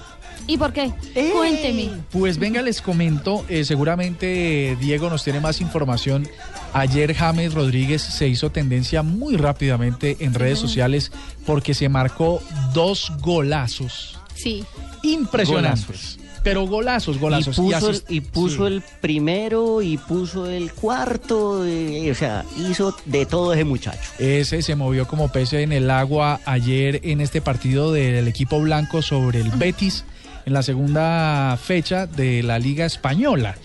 [0.47, 0.91] ¿Y por qué?
[1.33, 1.89] Cuénteme.
[2.11, 6.27] Pues venga, les comento, eh, seguramente Diego nos tiene más información.
[6.73, 11.11] Ayer James Rodríguez se hizo tendencia muy rápidamente en redes sociales
[11.45, 12.41] porque se marcó
[12.73, 14.63] dos golazos Sí.
[15.03, 16.19] impresionantes.
[16.43, 17.57] Pero golazos, golazos.
[17.57, 18.73] Y puso, el, asist- y puso sí.
[18.75, 21.65] el primero y puso el cuarto.
[21.65, 24.11] eh, o sea, hizo de todo ese muchacho.
[24.17, 29.01] Ese se movió como pez en el agua ayer en este partido del equipo blanco
[29.01, 30.05] sobre el Betis
[30.47, 33.57] en la segunda fecha de la Liga Española.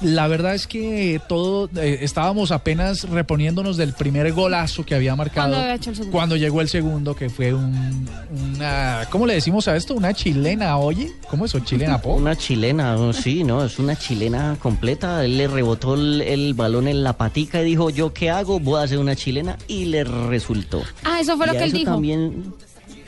[0.00, 5.48] la verdad es que todo eh, estábamos apenas reponiéndonos del primer golazo que había marcado
[5.48, 6.12] Cuando había hecho el segundo.
[6.16, 8.08] cuando llegó el segundo, que fue un,
[8.54, 9.94] una, ¿cómo le decimos a esto?
[9.94, 11.62] Una chilena, oye, ¿cómo es eso?
[11.64, 12.14] Chilena po.
[12.14, 15.22] Una chilena, sí, no, es una chilena completa.
[15.24, 18.60] Él le rebotó el, el balón en la patica y dijo, ¿yo qué hago?
[18.60, 20.80] Voy a hacer una chilena y le resultó.
[21.04, 21.90] Ah, eso fue lo Y que él eso dijo.
[21.90, 22.54] También,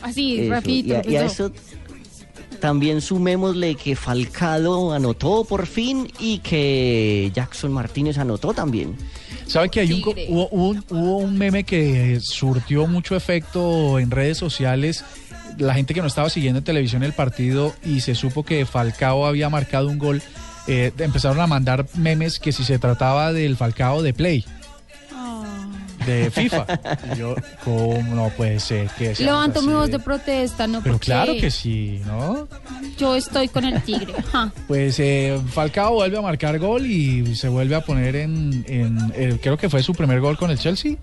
[0.03, 0.89] Así, eso, rapidito.
[0.89, 1.47] y a- y a empezó.
[1.47, 1.55] eso
[2.63, 8.97] también sumémosle que Falcado anotó por fin y que Jackson Martínez anotó también.
[9.49, 10.29] ¿Sabe que hay un, co- Tigre.
[10.33, 15.05] hubo, hubo un, hubo un meme que surtió mucho efecto en redes sociales?
[15.59, 19.27] La gente que no estaba siguiendo en televisión el partido y se supo que Falcao
[19.27, 20.23] había marcado un gol,
[20.69, 24.45] eh, empezaron a mandar memes que si se trataba del Falcao de Play,
[26.07, 26.67] de FIFA.
[27.15, 27.35] Y yo,
[27.65, 30.83] ¿cómo no puede ser que seamos Levanto mi así voz de- protesta, ¿no?
[30.83, 32.49] Pero Porque claro que sí, ¿no?
[32.99, 34.15] Yo estoy con el tigre.
[34.19, 34.53] ajá.
[34.69, 39.39] Pues eh, Falcao vuelve a marcar gol y se vuelve a poner en, en- eh,
[39.43, 40.97] creo que fue su primer gol con el Chelsea.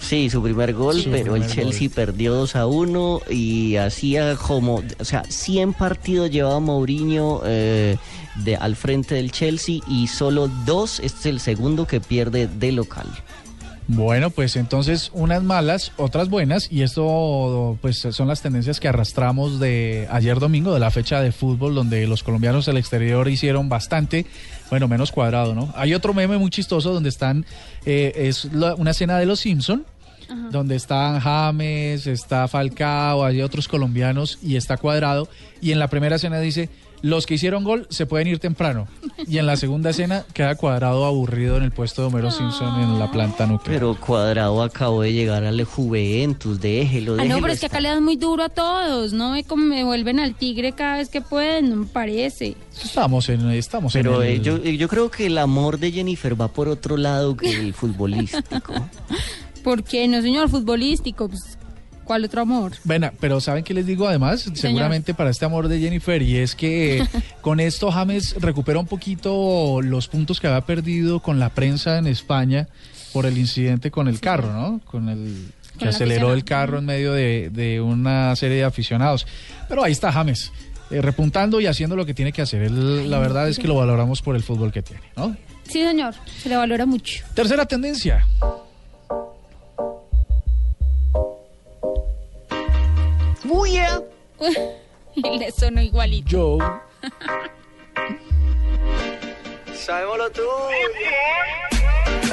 [0.00, 1.94] Sí, su primer gol, Su pero el Chelsea gol.
[1.94, 7.96] perdió 2 a 1 y hacía como, o sea, 100 partidos llevaba Mourinho eh,
[8.36, 12.72] de, al frente del Chelsea y solo dos, este es el segundo que pierde de
[12.72, 13.06] local.
[13.92, 19.58] Bueno, pues entonces unas malas, otras buenas, y esto pues son las tendencias que arrastramos
[19.58, 24.26] de ayer domingo, de la fecha de fútbol, donde los colombianos del exterior hicieron bastante,
[24.70, 25.72] bueno, menos cuadrado, ¿no?
[25.74, 27.44] Hay otro meme muy chistoso donde están,
[27.84, 29.84] eh, es la- una escena de los Simpson,
[30.52, 35.28] donde están James, está Falcao, hay otros colombianos y está cuadrado,
[35.60, 36.68] y en la primera escena dice,
[37.02, 38.86] los que hicieron gol se pueden ir temprano,
[39.26, 42.98] y en la segunda escena queda cuadrado aburrido en el puesto de Homero Simpson en
[42.98, 43.78] la planta nuclear.
[43.80, 47.80] Pero Cuadrado acabó de llegar al Juventus, déjelo, Ah, no, déjelo pero es que acá
[47.80, 49.32] le dan muy duro a todos, ¿no?
[49.32, 52.56] Me, como me vuelven al tigre cada vez que pueden, no me parece.
[52.82, 56.38] Estamos en, estamos Pero en eh, el- yo, yo creo que el amor de Jennifer
[56.40, 58.74] va por otro lado que el futbolístico.
[59.64, 60.48] ¿Por qué no, señor?
[60.48, 61.58] Futbolístico, pues,
[62.04, 62.72] ¿cuál otro amor?
[62.84, 64.50] Bueno, pero ¿saben qué les digo además?
[64.54, 67.06] Seguramente para este amor de Jennifer, y es que
[67.40, 72.06] con esto James recupera un poquito los puntos que había perdido con la prensa en
[72.06, 72.68] España
[73.12, 74.80] por el incidente con el carro, ¿no?
[74.84, 79.26] Con el que aceleró el carro en medio de, de una serie de aficionados.
[79.68, 80.52] Pero ahí está James,
[80.90, 82.62] eh, repuntando y haciendo lo que tiene que hacer.
[82.62, 85.36] Él, la verdad es que lo valoramos por el fútbol que tiene, ¿no?
[85.68, 87.24] Sí, señor, se le valora mucho.
[87.34, 88.26] Tercera tendencia.
[95.50, 96.28] Le sonó igualito.
[96.30, 96.58] Yo.
[99.74, 100.46] Sabemos lo tuyo.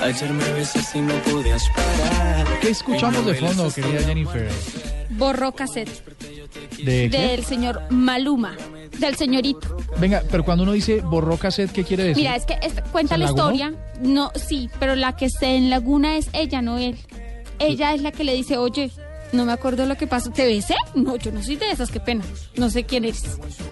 [0.03, 2.45] Ayer me besaste y no podías parar.
[2.61, 4.47] ¿Qué escuchamos de fondo, querida Jennifer?
[5.09, 5.89] Borró cassette
[6.77, 7.17] ¿De qué?
[7.17, 8.55] del señor Maluma,
[8.99, 9.77] del señorito.
[9.97, 12.23] Venga, pero cuando uno dice borró cassette, ¿qué quiere decir?
[12.23, 13.51] Mira, es que esta- cuenta ¿Se la lagunó?
[13.51, 13.73] historia.
[13.99, 16.95] No, sí, pero la que está en Laguna es ella, no él.
[17.57, 18.91] Ella es la que le dice, oye,
[19.33, 20.31] no me acuerdo lo que pasó.
[20.31, 20.75] ¿Te besé?
[20.95, 22.23] No, yo no soy de esas, qué pena.
[22.55, 23.23] No sé quién eres.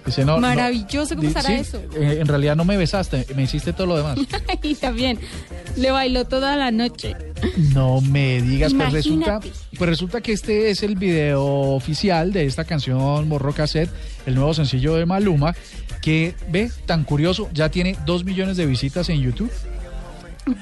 [0.05, 0.41] Dice, no, no.
[0.41, 1.81] Maravilloso cómo Di- estará sí, eso.
[1.95, 4.17] eh, en realidad no me besaste, me hiciste todo lo demás.
[4.61, 5.19] y también
[5.77, 7.15] le bailó toda la noche.
[7.73, 9.39] No me digas, pues resulta,
[9.77, 13.89] pues resulta que este es el video oficial de esta canción Borró Cassette,
[14.25, 15.53] el nuevo sencillo de Maluma,
[16.01, 19.51] que ve tan curioso, ya tiene dos millones de visitas en YouTube.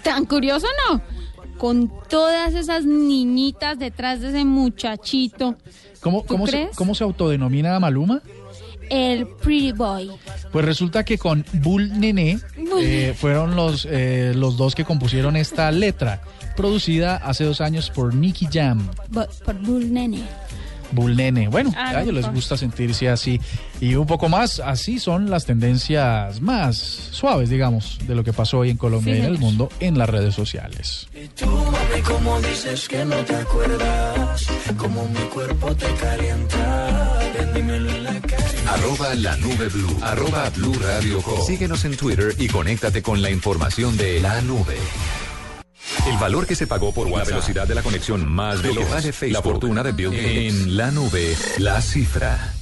[0.03, 1.01] Tan curioso, ¿no?
[1.63, 5.55] Con todas esas niñitas detrás de ese muchachito.
[6.01, 6.75] ¿Cómo, ¿Tú cómo, se, crees?
[6.75, 8.21] ¿Cómo se autodenomina Maluma?
[8.89, 10.11] El Pretty Boy.
[10.51, 12.37] Pues resulta que con Bull Nene
[12.81, 16.21] eh, fueron los, eh, los dos que compusieron esta letra,
[16.57, 18.85] producida hace dos años por Nicky Jam.
[19.45, 20.23] Por Bull Nene.
[20.93, 21.47] Bull Nene.
[21.47, 23.39] Bueno, Ah, a ellos les gusta sentirse así.
[23.81, 28.59] Y un poco más, así son las tendencias más suaves, digamos, de lo que pasó
[28.59, 31.07] hoy en Colombia Sí, y en el mundo en las redes sociales.
[31.37, 34.45] Tú, mami, como dices que no te acuerdas,
[34.77, 37.19] como mi cuerpo te calienta,
[37.55, 38.43] en la cara.
[38.73, 39.97] Arroba la nube blue.
[40.01, 41.39] Arroba blue radio com.
[41.45, 44.77] Síguenos en Twitter y conéctate con la información de la nube.
[46.05, 48.89] El valor que se pagó por la velocidad de la conexión más de lo que
[48.89, 49.33] vale Facebook.
[49.33, 50.53] La fortuna de Bill Gates.
[50.53, 52.53] En la nube, la cifra.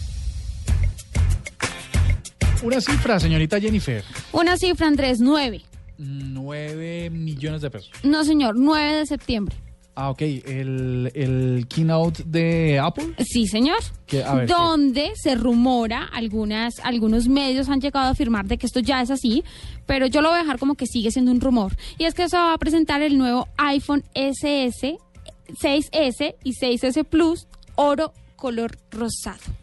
[2.61, 4.03] Una cifra, señorita Jennifer.
[4.31, 5.63] Una cifra, Andrés, 9.
[5.97, 7.91] 9 millones de pesos.
[8.03, 9.55] No, señor, 9 de septiembre.
[10.01, 10.21] Ah, ok.
[10.21, 13.13] El, el keynote de Apple.
[13.19, 13.77] Sí, señor.
[14.07, 14.53] Que, a ver, ¿qué?
[14.53, 19.11] donde se rumora, algunas, algunos medios han llegado a afirmar de que esto ya es
[19.11, 19.43] así,
[19.85, 21.77] pero yo lo voy a dejar como que sigue siendo un rumor.
[21.99, 24.97] Y es que se va a presentar el nuevo iPhone SS,
[25.49, 29.60] 6S y 6S Plus, oro color rosado.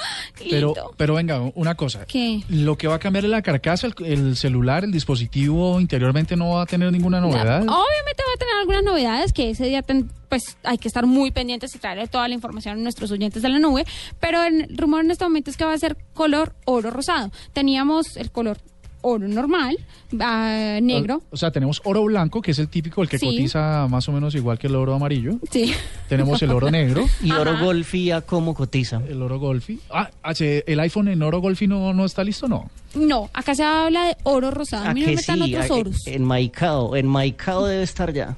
[0.50, 2.06] Pero, pero venga, una cosa.
[2.06, 2.42] ¿Qué?
[2.48, 6.50] Lo que va a cambiar es la carcasa, el, el celular, el dispositivo interiormente no
[6.54, 7.58] va a tener ninguna novedad.
[7.60, 11.30] Obviamente va a tener algunas novedades que ese día ten- pues hay que estar muy
[11.30, 13.84] pendientes y traerle toda la información a nuestros oyentes de la nube,
[14.18, 17.30] pero el rumor en este momento es que va a ser color oro rosado.
[17.52, 18.58] Teníamos el color
[19.02, 19.76] oro normal,
[20.20, 23.26] ah, negro, O sea, tenemos oro blanco, que es el típico, el que Sí.
[23.26, 25.38] cotiza más o menos igual que el oro amarillo.
[25.50, 25.72] sí.
[26.08, 27.04] Tenemos el oro negro.
[27.22, 27.64] ¿Y oro Ajá.
[27.64, 29.00] golfi a cómo cotiza?
[29.08, 29.78] El oro golfi.
[29.90, 32.48] Ah, ah, ¿el iPhone en oro golfi no, no está listo?
[32.48, 32.70] No.
[32.94, 34.84] No, acá se habla de oro rosado.
[34.86, 35.54] A ¿A mí no me que metan sí?
[35.54, 36.06] otros A- oros.
[36.06, 38.36] En Maicao, en Maicao debe estar ya.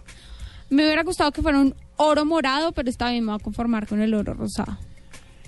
[0.70, 3.86] Me hubiera gustado que fuera un oro morado, pero está bien, me voy a conformar
[3.86, 4.76] con el oro rosado.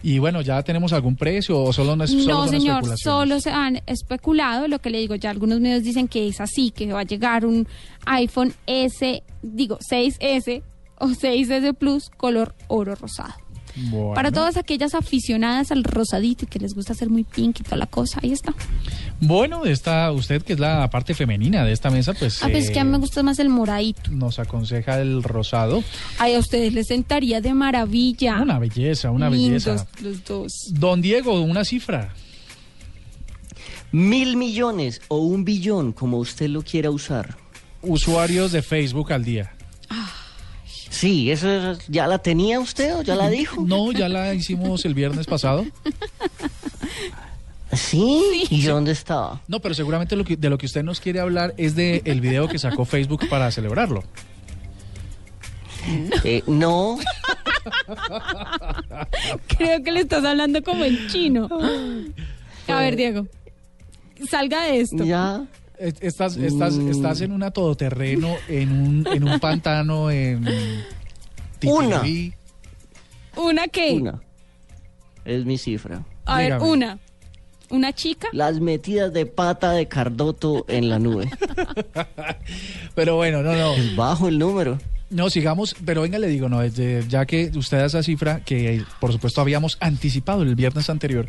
[0.07, 3.49] Y bueno, ¿ya tenemos algún precio o solo no es solo No, señor, solo se
[3.49, 4.69] han especulado.
[4.69, 7.47] Lo que le digo, ya algunos medios dicen que es así, que va a llegar
[7.47, 7.67] un
[8.05, 10.63] iPhone S, digo, 6S
[10.99, 13.33] o 6S Plus color oro rosado.
[13.77, 14.14] Bueno.
[14.14, 17.77] Para todas aquellas aficionadas al rosadito y que les gusta hacer muy pink y toda
[17.77, 18.55] la cosa, ahí está.
[19.20, 22.70] Bueno, esta, usted que es la parte femenina de esta mesa, pues, Ah, pues es
[22.70, 24.11] que a mí eh, me gusta más el moradito.
[24.12, 25.83] nos aconseja el rosado.
[26.18, 28.41] Ay, a ustedes les sentaría de maravilla.
[28.41, 29.87] Una belleza, una Lindos belleza.
[30.03, 30.53] los dos.
[30.72, 32.14] Don Diego, una cifra.
[33.93, 37.37] Mil millones o un billón, como usted lo quiera usar.
[37.83, 39.53] Usuarios de Facebook al día.
[40.95, 43.61] Sí, eso es- ya la tenía usted o ya la dijo.
[43.66, 45.66] No, ya la hicimos el viernes pasado.
[47.72, 48.45] ¿Sí?
[48.51, 49.40] ¿Y dónde estaba?
[49.49, 52.20] No, pero seguramente lo que, de lo que usted nos quiere hablar es de el
[52.20, 54.05] video que sacó Facebook para celebrarlo.
[56.22, 56.99] Eh, no,
[59.49, 61.49] Creo que le estás hablando como en chino.
[62.68, 63.26] A ver, Diego,
[64.30, 65.05] salga de esto.
[65.05, 65.45] ya.
[65.79, 66.91] Es- Estás, estás, Mm.
[66.91, 70.47] estás en una todoterreno, en un, en un pantano, en...
[71.64, 72.01] Una.
[72.03, 72.35] Titirí.
[73.37, 73.93] ¿Una qué?
[73.95, 74.20] Una.
[75.25, 76.05] Es mi cifra.
[76.27, 76.99] A ver, una.
[77.70, 78.29] ¿Una chica?
[78.33, 81.31] Las metidas de pata de Cardoto en la nube.
[82.95, 83.72] Pero bueno, no, no.
[83.75, 84.79] Es bajo el número.
[85.11, 88.77] No, sigamos, pero venga, le digo, no, desde- ya que usted da esa cifra, que
[88.77, 91.29] eh, por supuesto habíamos anticipado el viernes anterior,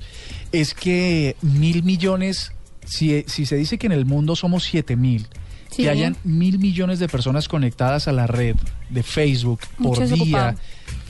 [0.51, 2.51] es que mil millones,
[2.85, 5.27] si, si se dice que en el mundo somos siete mil,
[5.71, 5.83] Sí.
[5.83, 8.55] que hayan mil millones de personas conectadas a la red
[8.89, 10.55] de Facebook por día,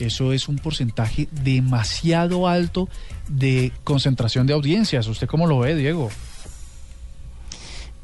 [0.00, 2.88] eso es un porcentaje demasiado alto
[3.28, 5.06] de concentración de audiencias.
[5.06, 6.10] ¿Usted cómo lo ve, Diego?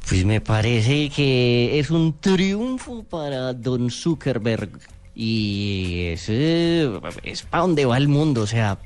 [0.09, 4.71] Pues me parece que es un triunfo para Don Zuckerberg.
[5.15, 6.89] Y ese
[7.25, 8.43] es para donde va el mundo.
[8.43, 8.79] O sea,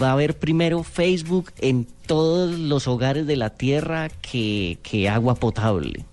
[0.00, 5.34] va a haber primero Facebook en todos los hogares de la Tierra que, que agua
[5.34, 6.04] potable.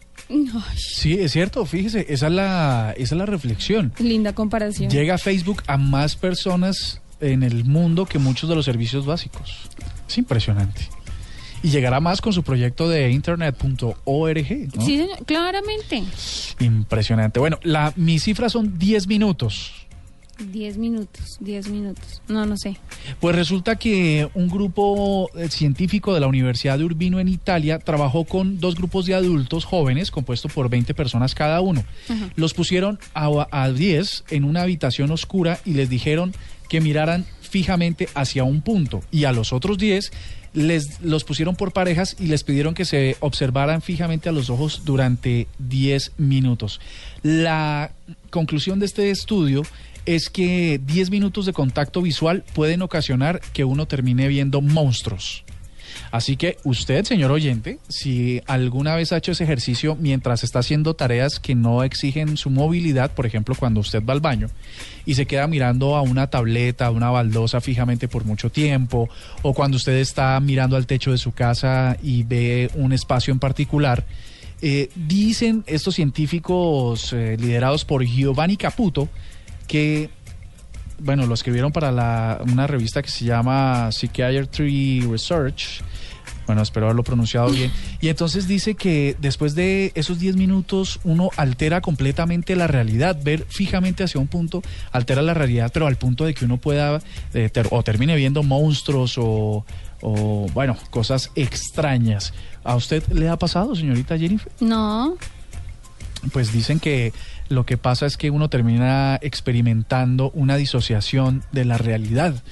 [0.76, 3.94] Sí, es cierto, fíjese, esa es la, esa es la reflexión.
[4.00, 4.90] linda comparación.
[4.90, 9.70] Llega Facebook a más personas en el mundo que muchos de los servicios básicos.
[10.08, 10.90] Es impresionante.
[11.64, 13.96] Y llegará más con su proyecto de internet.org.
[14.76, 14.86] ¿no?
[14.86, 16.04] Sí, señor, claramente.
[16.60, 17.40] Impresionante.
[17.40, 19.85] Bueno, la, mis cifras son 10 minutos.
[20.38, 22.22] Diez minutos, diez minutos.
[22.28, 22.78] No, no sé.
[23.20, 28.26] Pues resulta que un grupo eh, científico de la Universidad de Urbino en Italia trabajó
[28.26, 31.86] con dos grupos de adultos jóvenes compuestos por 20 personas cada uno.
[32.10, 32.30] Ajá.
[32.36, 36.34] Los pusieron a, a 10 en una habitación oscura y les dijeron
[36.68, 39.02] que miraran fijamente hacia un punto.
[39.12, 40.12] Y a los otros 10
[40.56, 44.82] les los pusieron por parejas y les pidieron que se observaran fijamente a los ojos
[44.86, 46.80] durante 10 minutos.
[47.24, 47.92] La
[48.30, 49.64] conclusión de este estudio
[50.06, 55.44] es que 10 minutos de contacto visual pueden ocasionar que uno termine viendo monstruos.
[56.12, 60.94] Así que usted, señor oyente, si alguna vez ha hecho ese ejercicio mientras está haciendo
[60.94, 64.48] tareas que no exigen su movilidad, por ejemplo, cuando usted va al baño
[65.06, 69.10] y se queda mirando a una tableta, a una baldosa fijamente por mucho tiempo,
[69.42, 73.40] o cuando usted está mirando al techo de su casa y ve un espacio en
[73.40, 74.06] particular,
[74.62, 79.10] eh, dicen estos científicos eh, liderados por Giovanni Caputo
[79.68, 80.10] que
[81.00, 85.82] bueno, lo escribieron para la, una revista que se llama Psychiatry Research.
[86.48, 87.72] Bueno, espero haberlo pronunciado bien.
[88.02, 93.18] Y entonces dice que después de esos 10 minutos uno altera completamente la realidad.
[93.22, 94.62] Ver fijamente hacia un punto
[94.92, 97.02] altera la realidad, pero al punto de que uno pueda
[97.34, 99.66] eh, ter- o termine viendo monstruos o,
[100.02, 102.32] o, bueno, cosas extrañas.
[102.64, 104.52] ¿A usted le ha pasado, señorita Jennifer?
[104.60, 105.18] No.
[106.32, 107.12] pues dicen que
[107.50, 112.44] lo que pasa es que uno termina experimentando una disociación de la realidad.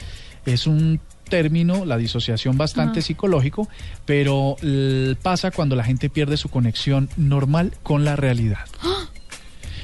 [0.46, 3.68] Es un término, la disociación bastante psicológico,
[4.06, 4.56] pero
[5.22, 8.66] pasa cuando la gente pierde su conexión normal con la realidad.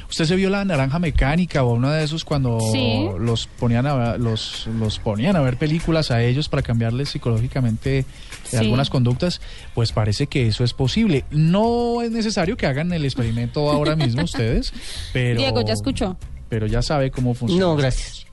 [0.10, 3.08] ¿Usted se vio la naranja mecánica o uno de esos cuando Sí.
[3.20, 8.06] los ponían a los, los ponían a ver películas a ellos para cambiarles psicológicamente eh,
[8.44, 8.58] Sí.
[8.58, 9.40] algunas conductas?
[9.76, 11.26] Pues parece que eso es posible.
[11.30, 14.74] No es necesario que hagan el experimento ahora mismo ustedes,
[15.14, 16.18] pero Diego, ya escuchó.
[16.50, 17.66] pero ya sabe cómo funciona.
[17.66, 18.26] No, gracias.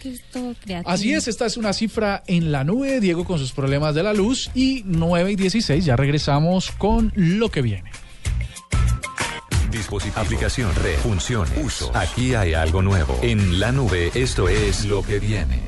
[0.00, 0.90] Que es todo creativo.
[0.90, 4.14] Así es, esta es una cifra en la nube, Diego con sus problemas de la
[4.14, 7.90] luz y 9 y 16, ya regresamos con lo que viene.
[9.70, 11.90] Dispositivo, aplicación, red, funciones, uso.
[11.94, 13.18] Aquí hay algo nuevo.
[13.22, 15.60] En la nube, esto es lo que viene.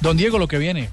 [0.00, 0.90] Don Diego, lo que viene.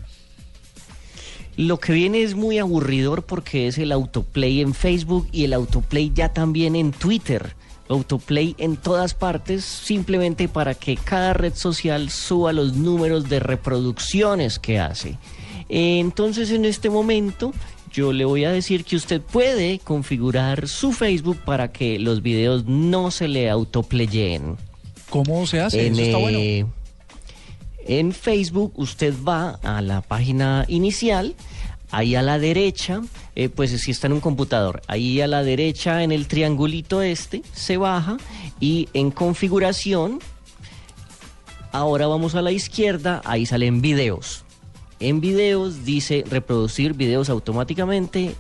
[1.58, 6.12] Lo que viene es muy aburridor porque es el autoplay en Facebook y el autoplay
[6.14, 7.56] ya también en Twitter.
[7.90, 14.60] Autoplay en todas partes simplemente para que cada red social suba los números de reproducciones
[14.60, 15.18] que hace.
[15.68, 17.54] Entonces en este momento
[17.92, 22.66] yo le voy a decir que usted puede configurar su Facebook para que los videos
[22.66, 24.58] no se le autoplayen.
[25.10, 25.88] ¿Cómo se hace?
[25.88, 26.74] En, Eso está eh, bueno.
[27.86, 31.36] en Facebook usted va a la página inicial,
[31.92, 33.02] ahí a la derecha,
[33.36, 37.42] eh, pues si está en un computador, ahí a la derecha en el triangulito este,
[37.54, 38.18] se baja
[38.62, 40.20] y en configuración,
[41.74, 44.46] ahora vamos a la izquierda, ahí salen videos.
[45.02, 48.36] En videos dice reproducir videos automáticamente,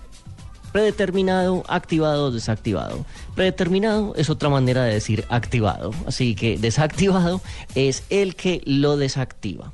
[0.71, 3.03] predeterminado, activado, desactivado.
[3.33, 7.41] Predeterminado es otra manera de decir activado, así que desactivado
[7.73, 9.73] es el que lo desactiva.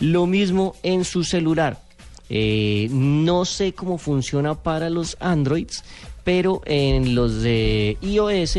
[0.00, 1.80] Lo mismo en su celular.
[2.28, 5.84] Eh, no sé cómo funciona para los Androids,
[6.24, 8.58] pero en los de iOS,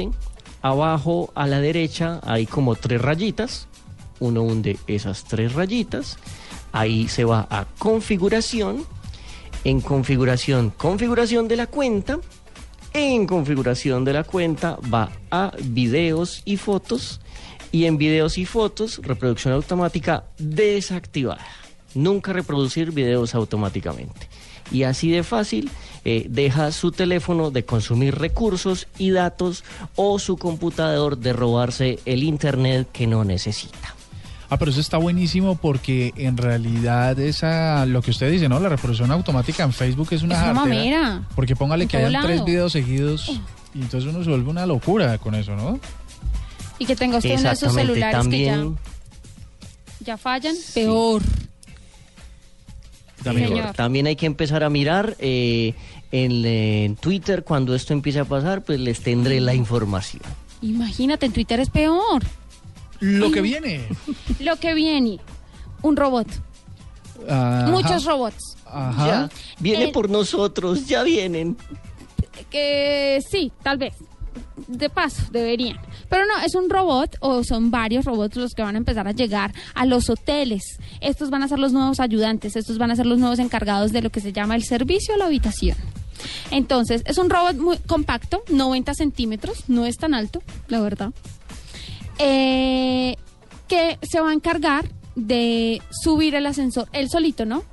[0.61, 3.67] abajo a la derecha hay como tres rayitas.
[4.21, 6.17] Uno hunde esas tres rayitas.
[6.76, 8.84] Ahí se va a configuración.
[9.63, 12.19] En configuración, configuración de la cuenta.
[12.91, 17.21] En configuración de la cuenta va a videos y fotos.
[17.71, 21.47] Y en videos y fotos, reproducción automática desactivada.
[21.93, 24.28] Nunca reproducir videos automáticamente.
[24.69, 25.71] Y así de fácil,
[26.03, 29.63] eh, deja su teléfono de consumir recursos y datos
[29.95, 33.95] o su computador de robarse el internet que no necesita.
[34.50, 38.60] Ah, pero eso está buenísimo porque en realidad esa, lo que usted dice, ¿no?
[38.60, 41.24] La reproducción automática en Facebook es una Es una mamera.
[41.36, 43.41] Porque póngale que hayan tres videos seguidos
[43.74, 45.80] y entonces uno se vuelve una locura con eso, ¿no?
[46.78, 51.22] Y que tenga usted uno de esos celulares también- que ya, ya fallan, peor.
[53.24, 53.50] También.
[53.54, 53.74] Peor.
[53.74, 55.74] También hay que empezar a mirar eh,
[56.12, 60.22] en, eh, en Twitter cuando esto empiece a pasar, pues les tendré la información.
[60.62, 62.24] Imagínate, en Twitter es peor.
[63.00, 63.88] Lo que viene.
[64.39, 65.20] Lo que viene,
[65.82, 66.28] un robot.
[67.30, 67.68] Ajá.
[67.68, 68.56] Muchos robots.
[68.66, 69.08] Ajá.
[69.08, 69.30] Ya,
[69.60, 71.58] viene Eh, por nosotros, ya vienen.
[72.50, 73.93] Que sí, tal vez.
[74.68, 75.78] De paso, deberían.
[76.10, 79.12] Pero no, es un robot o son varios robots los que van a empezar a
[79.12, 80.62] llegar a los hoteles.
[81.02, 84.02] Estos van a ser los nuevos ayudantes, estos van a ser los nuevos encargados de
[84.02, 85.78] lo que se llama el servicio a la habitación.
[86.52, 91.12] Entonces, es un robot muy compacto, 90 centímetros, no es tan alto, la verdad.
[92.20, 93.16] Eh,
[93.68, 94.86] que se va a encargar
[95.16, 97.63] de subir el ascensor, él solito, ¿no?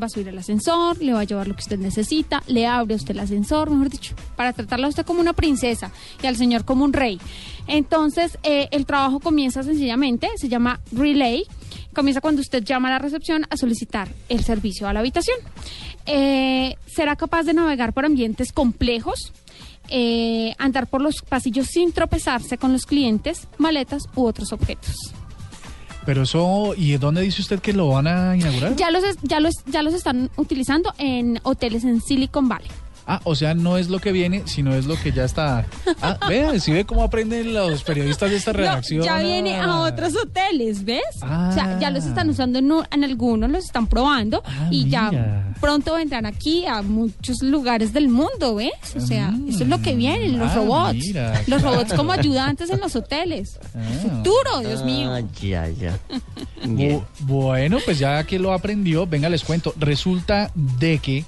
[0.00, 2.94] Va a subir el ascensor, le va a llevar lo que usted necesita, le abre
[2.94, 6.36] a usted el ascensor, mejor dicho, para tratarla a usted como una princesa y al
[6.36, 7.20] señor como un rey.
[7.68, 11.44] Entonces, eh, el trabajo comienza sencillamente, se llama Relay,
[11.94, 15.38] comienza cuando usted llama a la recepción a solicitar el servicio a la habitación.
[16.06, 19.32] Eh, será capaz de navegar por ambientes complejos,
[19.88, 24.94] eh, andar por los pasillos sin tropezarse con los clientes, maletas u otros objetos.
[26.04, 28.76] Pero eso, ¿y dónde dice usted que lo van a inaugurar?
[28.76, 32.68] Ya los, ya los, ya los están utilizando en hoteles en Silicon Valley.
[33.06, 35.66] Ah, o sea, no es lo que viene, sino es lo que ya está.
[36.00, 39.02] Ah, vea, si ve cómo aprenden los periodistas de esta No, redacción.
[39.04, 39.80] ya viene a Ah.
[39.82, 41.02] otros hoteles, ¿ves?
[41.20, 41.48] Ah.
[41.50, 44.84] O sea, ya los están usando en, un- en algunos, los están probando Ah, y
[44.86, 45.10] mira.
[45.12, 48.72] ya pronto vendrán aquí a muchos lugares del mundo, ¿ves?
[48.96, 50.94] O sea, eso es lo que viene, los Ah, robots.
[50.94, 53.58] mira, los robots como ayudantes en los hoteles.
[53.74, 53.80] Ah.
[54.02, 55.10] Futuro, Dios mío.
[55.12, 55.98] Ah, ya, ya.
[56.64, 59.74] Bu- bueno, pues ya que lo aprendió, venga, les cuento.
[59.76, 61.24] Resulta de que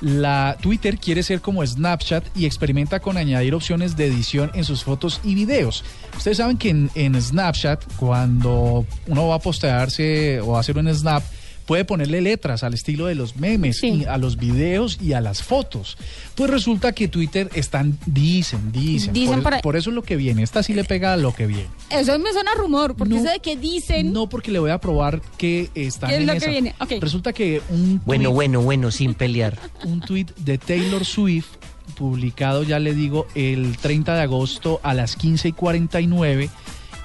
[0.00, 4.84] la Twitter quiere ser como Snapchat y experimenta con añadir opciones de edición en sus
[4.84, 5.84] fotos y videos.
[6.16, 11.22] Ustedes saben que en, Snapchat, cuando uno va a postearse o hacer un snap,
[11.68, 13.88] puede ponerle letras al estilo de los memes, Sí.
[13.88, 15.98] y a los videos y a las fotos.
[16.34, 19.12] Pues resulta que Twitter están, dicen, dicen.
[19.12, 20.42] Dicen por, ahí- por eso es lo que viene.
[20.42, 21.66] Esta sí le pega a lo que viene.
[21.90, 23.20] Eso me suena a rumor, porque No.
[23.20, 26.26] eso de que dicen No, porque le voy a probar que están qué es en
[26.26, 26.50] lo que esa.
[26.50, 26.74] viene.
[26.80, 26.92] Ok.
[27.00, 29.58] Resulta que un Bueno, bueno, bueno, sin pelear.
[29.84, 31.48] un tweet de Taylor Swift
[31.96, 36.48] publicado, ya le digo, el 30 de agosto a las 15 y 49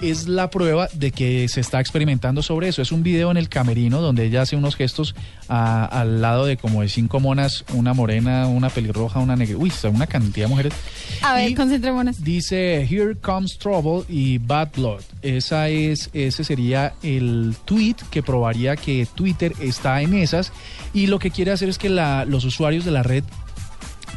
[0.10, 2.82] es la prueba de que se está experimentando sobre eso.
[2.82, 5.16] Es un video en el camerino donde ella hace unos gestos
[5.50, 9.58] a- al lado de como de cinco monas, una morena, una pelirroja, una negra.
[9.58, 10.74] Uy, una cantidad de mujeres.
[11.22, 12.24] A ver, concentrémonos.
[12.24, 15.02] Dice Here Comes Trouble y Bad Blood.
[15.22, 20.52] Esa es, ese sería el tweet que probaría que Twitter está en esas
[20.94, 23.24] y lo que quiere hacer es que la- los usuarios de la red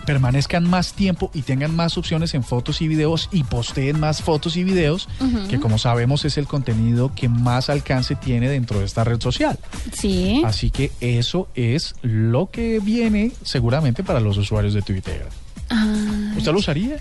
[0.06, 4.56] permanezcan más tiempo y tengan más opciones en fotos y videos y posteen más fotos
[4.56, 5.08] y videos,
[5.50, 9.58] que como sabemos es el contenido que más alcance tiene dentro de esta red social.
[9.92, 10.42] Sí.
[10.46, 15.26] Así que eso es lo que viene seguramente para los usuarios de Twitter.
[15.68, 16.96] Ah, ¿Usted lo usaría?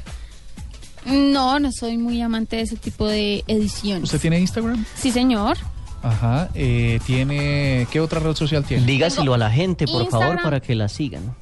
[1.06, 4.04] no, no soy muy amante de ese tipo de ediciones.
[4.06, 4.84] ¿Usted tiene Instagram?
[4.96, 5.58] Sí, señor.
[6.02, 6.50] Ajá.
[6.56, 8.86] eh, ¿Tiene qué otra red social tiene?
[8.86, 11.36] Dígaselo a la gente, por favor, para que la sigan.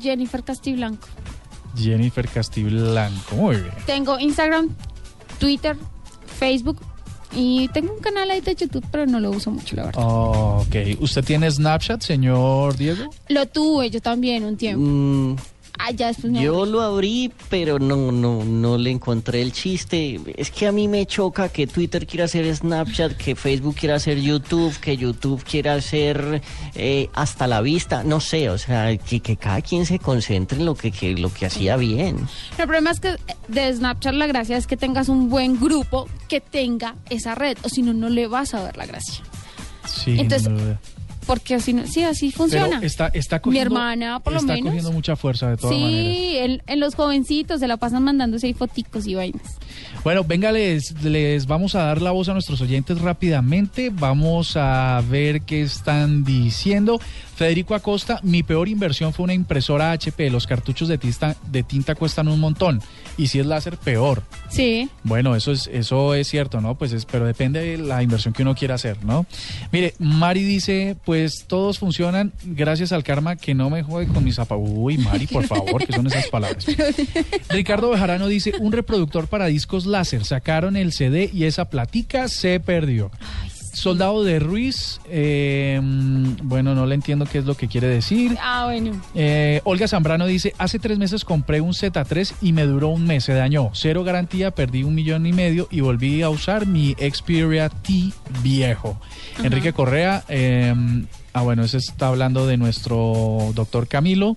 [0.00, 1.06] Jennifer Castiblanco.
[1.76, 3.36] Jennifer Castiblanco.
[3.36, 3.74] Muy bien.
[3.86, 4.68] Tengo Instagram,
[5.38, 5.76] Twitter,
[6.38, 6.80] Facebook
[7.36, 10.02] y tengo un canal ahí de YouTube, pero no lo uso mucho, la verdad.
[10.04, 10.76] Ok.
[11.00, 13.10] ¿Usted tiene Snapchat, señor Diego?
[13.28, 14.84] Lo tuve yo también un tiempo.
[14.86, 15.36] Mm,
[15.86, 16.70] Ah, ya después me Yo aburrí.
[16.72, 20.18] lo abrí, pero no, no, no le encontré el chiste.
[20.36, 24.18] Es que a mí me choca que Twitter quiera hacer Snapchat, que Facebook quiera hacer
[24.18, 26.40] YouTube, que YouTube quiera hacer
[26.74, 28.02] eh, hasta la vista.
[28.02, 31.30] No sé, o sea, que, que cada quien se concentre en lo que, que- lo
[31.32, 32.16] que hacía bien.
[32.56, 33.16] El problema es que
[33.48, 37.68] de Snapchat la gracia es que tengas un buen grupo que tenga esa red, o
[37.68, 39.22] si no, no le vas a ver la gracia.
[39.86, 40.16] Sí.
[40.18, 40.78] Entonces, no.
[41.26, 42.66] Porque si no, sí, así funciona.
[42.76, 44.68] Pero está, está Mi hermana, por lo está menos.
[44.68, 46.16] cogiendo mucha fuerza de todas maneras.
[46.16, 49.42] Sí, en, en los jovencitos se la pasan mandándose ahí foticos y vainas.
[50.02, 53.90] Bueno, venga, les, les vamos a dar la voz a nuestros oyentes rápidamente.
[53.90, 57.00] Vamos a ver qué están diciendo.
[57.34, 60.30] Federico Acosta, mi peor inversión fue una impresora HP.
[60.30, 62.80] Los cartuchos de tinta, de tinta cuestan un montón.
[63.16, 64.22] Y si es láser, peor.
[64.50, 64.88] Sí.
[65.02, 66.76] Bueno, eso es, eso es cierto, ¿no?
[66.76, 69.26] Pues es, pero depende de la inversión que uno quiera hacer, ¿no?
[69.72, 74.36] Mire, Mari dice, pues todos funcionan gracias al karma que no me jode con mis
[74.36, 74.64] zapatos.
[74.68, 76.66] Uy, Mari, por favor, que son esas palabras.
[77.48, 80.24] Ricardo Bejarano dice, un reproductor para discos láser.
[80.24, 83.10] Sacaron el CD y esa platica se perdió.
[83.74, 88.36] Soldado de Ruiz, eh, mm, bueno, no le entiendo qué es lo que quiere decir.
[88.40, 88.92] Ah, bueno.
[89.16, 93.24] Eh, Olga Zambrano dice, hace tres meses compré un Z3 y me duró un mes,
[93.24, 93.70] se dañó.
[93.74, 98.12] Cero garantía, perdí un millón y medio y volví a usar mi Xperia T
[98.44, 99.00] viejo.
[99.42, 100.72] Enrique Correa, eh,
[101.32, 104.36] ah bueno, ese está hablando de nuestro doctor Camilo.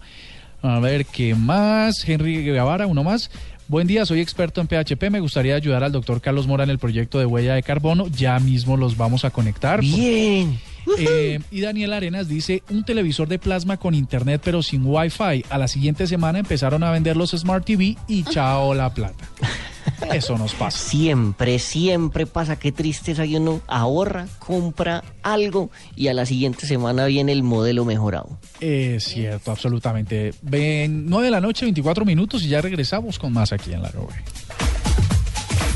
[0.63, 2.07] A ver, ¿qué más?
[2.09, 3.29] Henry Guevara, uno más.
[3.69, 5.09] Buen día, soy experto en PHP.
[5.09, 8.07] Me gustaría ayudar al doctor Carlos Mora en el proyecto de huella de carbono.
[8.07, 9.81] Ya mismo los vamos a conectar.
[9.81, 10.57] Bien.
[10.97, 15.43] Eh, y Daniel Arenas dice, un televisor de plasma con internet pero sin wifi.
[15.49, 19.27] A la siguiente semana empezaron a vender los Smart TV y chao la plata.
[20.13, 20.77] Eso nos pasa.
[20.77, 22.57] Siempre, siempre pasa.
[22.57, 27.85] Qué tristeza que uno ahorra, compra algo y a la siguiente semana viene el modelo
[27.85, 28.37] mejorado.
[28.59, 30.33] Es cierto, absolutamente.
[30.41, 33.89] Ven, 9 de la noche, 24 minutos y ya regresamos con más aquí en la
[33.91, 34.13] nube.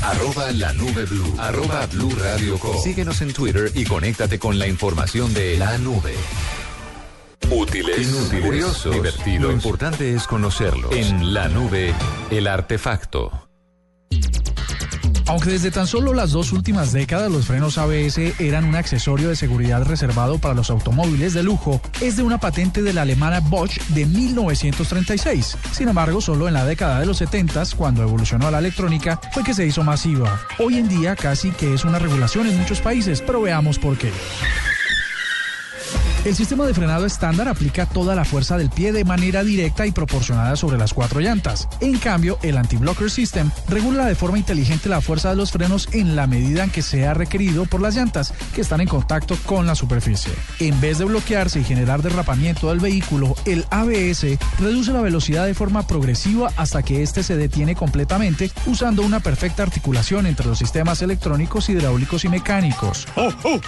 [0.02, 1.34] Arroba la nube blue.
[1.38, 2.76] Arroba blue radio com.
[2.82, 6.14] Síguenos en Twitter y conéctate con la información de la nube.
[7.50, 9.42] Útiles, inútiles, curiosos, divertidos.
[9.42, 10.92] Lo importante es conocerlos.
[10.92, 11.94] En la nube,
[12.30, 13.48] el artefacto.
[15.26, 19.36] Aunque desde tan solo las dos últimas décadas los frenos ABS eran un accesorio de
[19.36, 23.80] seguridad reservado para los automóviles de lujo, es de una patente de la alemana Bosch
[23.88, 25.56] de 1936.
[25.72, 29.44] Sin embargo, solo en la década de los 70, cuando evolucionó a la electrónica, fue
[29.44, 30.40] que se hizo masiva.
[30.58, 34.12] Hoy en día casi que es una regulación en muchos países, pero veamos por qué.
[36.24, 39.90] El sistema de frenado estándar aplica toda la fuerza del pie de manera directa y
[39.90, 41.68] proporcionada sobre las cuatro llantas.
[41.80, 46.14] En cambio, el anti-blocker system regula de forma inteligente la fuerza de los frenos en
[46.14, 49.74] la medida en que sea requerido por las llantas que están en contacto con la
[49.74, 50.32] superficie.
[50.60, 55.54] En vez de bloquearse y generar derrapamiento del vehículo, el ABS reduce la velocidad de
[55.54, 61.02] forma progresiva hasta que éste se detiene completamente usando una perfecta articulación entre los sistemas
[61.02, 63.08] electrónicos, hidráulicos y mecánicos.
[63.16, 63.60] Oh, oh.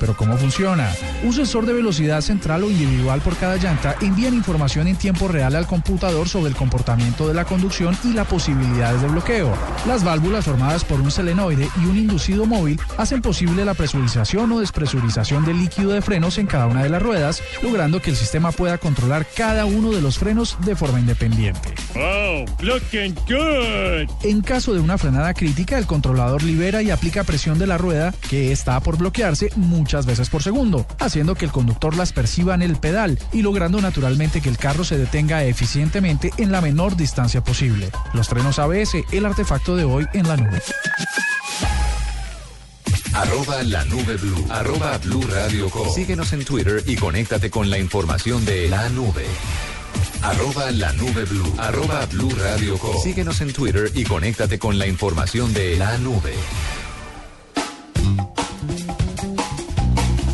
[0.00, 0.88] Pero ¿cómo funciona?
[1.24, 5.56] Un sensor de velocidad central o individual por cada llanta envían información en tiempo real
[5.56, 9.52] al computador sobre el comportamiento de la conducción y las posibilidades de bloqueo.
[9.88, 14.60] Las válvulas formadas por un solenoide y un inducido móvil hacen posible la presurización o
[14.60, 18.52] despresurización del líquido de frenos en cada una de las ruedas, logrando que el sistema
[18.52, 21.74] pueda controlar cada uno de los frenos de forma independiente.
[21.96, 24.08] Oh, looking good.
[24.22, 28.14] En caso de una frenada crítica, el controlador libera y aplica presión de la rueda
[28.30, 30.86] que está por bloquearse muchas veces por segundo.
[31.08, 34.84] Haciendo que el conductor las perciba en el pedal y logrando naturalmente que el carro
[34.84, 37.90] se detenga eficientemente en la menor distancia posible.
[38.14, 40.62] Los frenos ABS, el artefacto de hoy en la nube.
[43.14, 44.46] Arroba la nube blue.
[44.48, 45.92] Arroba blue radio com.
[45.92, 49.26] Síguenos en Twitter y conéctate con la información de la nube.
[50.22, 51.54] Arroba la nube blue.
[51.58, 52.94] Arroba blue radio com.
[53.02, 56.34] Síguenos en Twitter y conéctate con la información de la nube.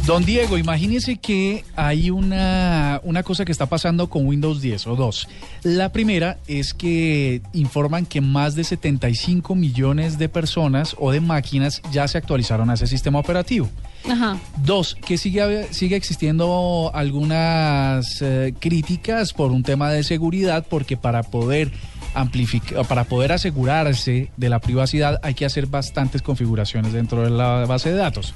[0.06, 4.96] Don Diego, imagínese que hay una, una cosa que está pasando con Windows 10 o
[4.96, 5.26] dos.
[5.62, 11.80] La primera es que informan que más de 75 millones de personas o de máquinas
[11.90, 13.70] ya se actualizaron a ese sistema operativo.
[14.06, 14.38] Ajá.
[14.62, 21.22] Dos, que sigue, sigue existiendo algunas eh, críticas por un tema de seguridad, porque para
[21.22, 21.72] poder
[22.12, 27.64] amplificar, para poder asegurarse de la privacidad hay que hacer bastantes configuraciones dentro de la
[27.64, 28.34] base de datos.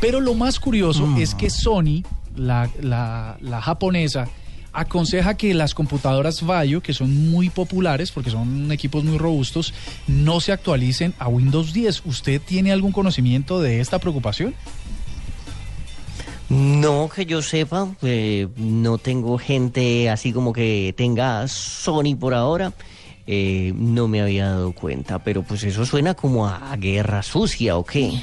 [0.00, 2.02] Pero lo más curioso es que Sony,
[2.36, 4.28] la, la- la japonesa,
[4.72, 9.72] aconseja que las computadoras Vaio, que son muy populares porque son equipos muy robustos,
[10.06, 12.02] no se actualicen a Windows 10.
[12.04, 14.54] ¿Usted tiene algún conocimiento de esta preocupación?
[16.48, 22.72] No, que yo sepa, eh, no tengo gente así como que tenga Sony por ahora.
[23.28, 27.84] eh, no me había dado cuenta, pero pues eso suena como a guerra sucia, ¿o
[27.84, 28.22] qué?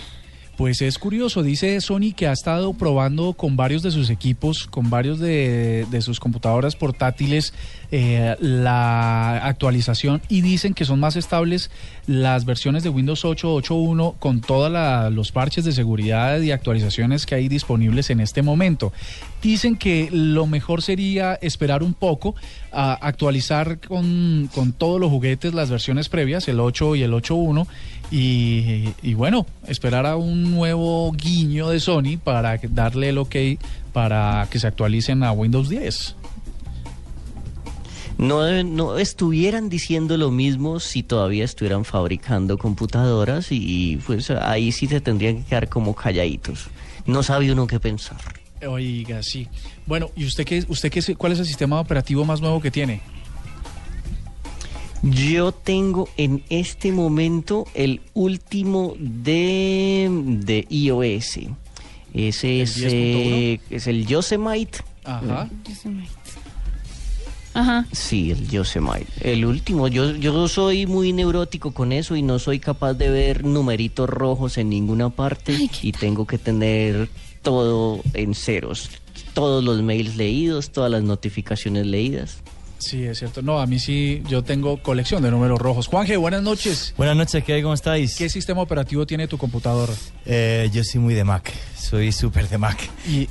[0.58, 4.91] Pues es curioso, dice Sony que ha estado probando con varios de sus equipos, con
[4.91, 7.56] varios de, sus computadoras portátiles,
[7.91, 11.72] eh, la actualización y dicen que son más estables
[12.06, 14.72] las versiones de Windows 8, 8.1 con todos
[15.12, 18.93] los parches de seguridad y actualizaciones que hay disponibles en este momento.
[19.41, 22.36] Dicen que lo mejor sería esperar un poco,
[22.72, 27.68] a actualizar con, con todos los juguetes las versiones previas, el 8 y el 8.1,
[28.16, 33.36] y, y bueno, esperar a un nuevo guiño de Sony para darle el ok
[33.91, 36.16] para que se actualicen a Windows 10.
[38.18, 44.88] No, no estuvieran diciendo lo mismo si todavía estuvieran fabricando computadoras y, pues ahí sí
[44.88, 46.68] se tendrían que quedar como calladitos.
[47.05, 48.18] No sabe uno qué pensar.
[48.66, 49.47] Oiga, sí.
[49.88, 52.72] Bueno, ¿y usted qué, usted qué, es- cuál es el sistema operativo más nuevo que
[52.72, 53.01] tiene?
[55.04, 61.39] Yo tengo en este momento el último de, de iOS.
[62.14, 62.89] Ese es, 10.1?
[62.91, 64.80] eh, es el Yosemite.
[65.04, 65.49] Ajá.
[67.54, 67.86] Ajá.
[67.91, 69.08] Sí, el Yosemite.
[69.20, 69.89] El último.
[69.89, 74.58] Yo, yo soy muy neurótico con eso y no soy capaz de ver numeritos rojos
[74.58, 77.10] en ninguna parte y tengo que tener
[77.41, 78.89] todo en ceros.
[79.34, 82.41] Todos los mails leídos, todas las notificaciones leídas.
[82.84, 83.41] Sí, es cierto.
[83.41, 85.88] No, a mí sí, yo tengo colección de números rojos.
[85.88, 86.93] Juanje, buenas noches.
[86.97, 87.61] Buenas noches, ¿qué hay?
[87.61, 88.15] ¿Cómo estáis?
[88.17, 89.89] ¿Qué sistema operativo tiene tu computador?
[90.25, 92.77] Eh, yo soy muy de Mac, soy súper de Mac.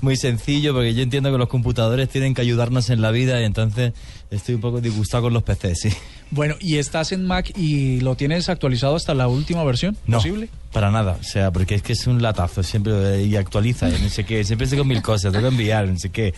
[0.01, 3.45] Muy sencillo porque yo entiendo que los computadores tienen que ayudarnos en la vida y
[3.45, 3.93] entonces
[4.31, 5.91] estoy un poco disgustado con los PCs, sí.
[6.35, 10.49] Bueno, ¿y estás en Mac y lo tienes actualizado hasta la última versión No, posible?
[10.73, 14.01] para nada, o sea, porque es que es un latazo siempre eh, y actualiza y
[14.01, 16.33] no sé qué, siempre estoy con mil cosas, tengo que enviar, no sé qué,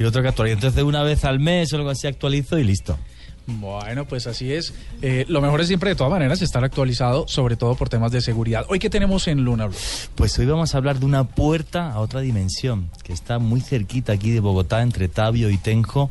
[0.00, 0.54] y otro que actualiza.
[0.54, 2.98] Entonces una vez al mes o algo así actualizo y listo.
[3.46, 4.74] Bueno, pues así es.
[5.02, 8.20] Eh, lo mejor es siempre, de todas maneras, estar actualizado, sobre todo por temas de
[8.20, 8.64] seguridad.
[8.68, 9.76] Hoy, ¿qué tenemos en Luna Blue?
[10.16, 14.12] Pues hoy vamos a hablar de una puerta a otra dimensión, que está muy cerquita
[14.14, 16.10] aquí de Bogotá, entre Tabio y Tenjo,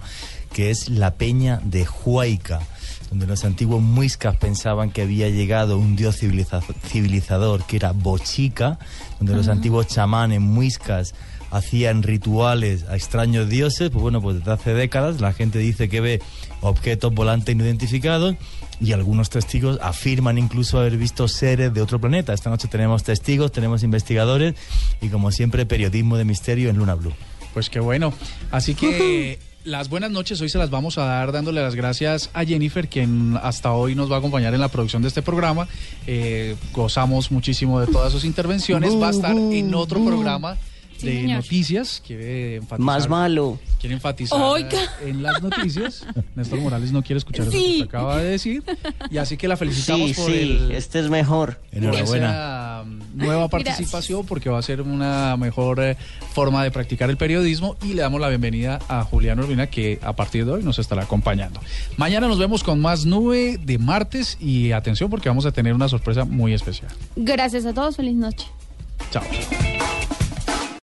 [0.54, 2.62] que es la Peña de Huayca,
[3.10, 8.80] donde los antiguos muiscas pensaban que había llegado un dios civiliza- civilizador, que era Bochica,
[9.20, 11.14] donde los antiguos chamanes muiscas
[11.52, 16.02] hacían rituales a extraños dioses, pues bueno, pues desde hace décadas la gente dice que
[16.02, 16.22] ve
[16.62, 18.36] objetos volantes no identificados
[18.82, 22.34] y algunos testigos afirman incluso haber visto seres de otro planeta.
[22.34, 24.56] Esta noche tenemos testigos, tenemos investigadores
[25.02, 27.14] y como siempre periodismo de misterio en Luna Blue.
[27.54, 28.12] Pues qué bueno.
[28.52, 32.46] Así que las buenas noches hoy se las vamos a dar dándole las gracias a
[32.46, 35.68] Jennifer, quien hasta hoy nos va a acompañar en la producción de este programa.
[36.08, 38.94] Eh, gozamos muchísimo de todas sus intervenciones.
[38.96, 40.58] Va a estar en otro programa
[40.98, 41.38] Sí, de señor.
[41.38, 42.02] noticias.
[42.06, 43.60] Quiere enfatizar, Más malo.
[43.80, 44.80] Quiere enfatizar Oiga.
[45.06, 46.06] en las noticias.
[46.36, 47.72] Néstor Morales no quiere escuchar que Sí.
[47.82, 48.64] usted acaba de decir.
[49.12, 51.60] Y así que la felicitamos Sí, por sí, el, este es mejor.
[51.74, 55.98] um, nueva participación porque va a ser una mejor eh,
[56.34, 60.14] forma de practicar el periodismo y le damos la bienvenida a Julián Urbina que a
[60.14, 61.60] partir de hoy nos estará acompañando.
[61.98, 65.88] Mañana nos vemos con más nube de martes y atención porque vamos a tener una
[65.90, 66.92] sorpresa muy especial.
[67.16, 67.96] Gracias a todos.
[67.98, 68.48] Feliz noche.
[69.12, 69.24] Chao.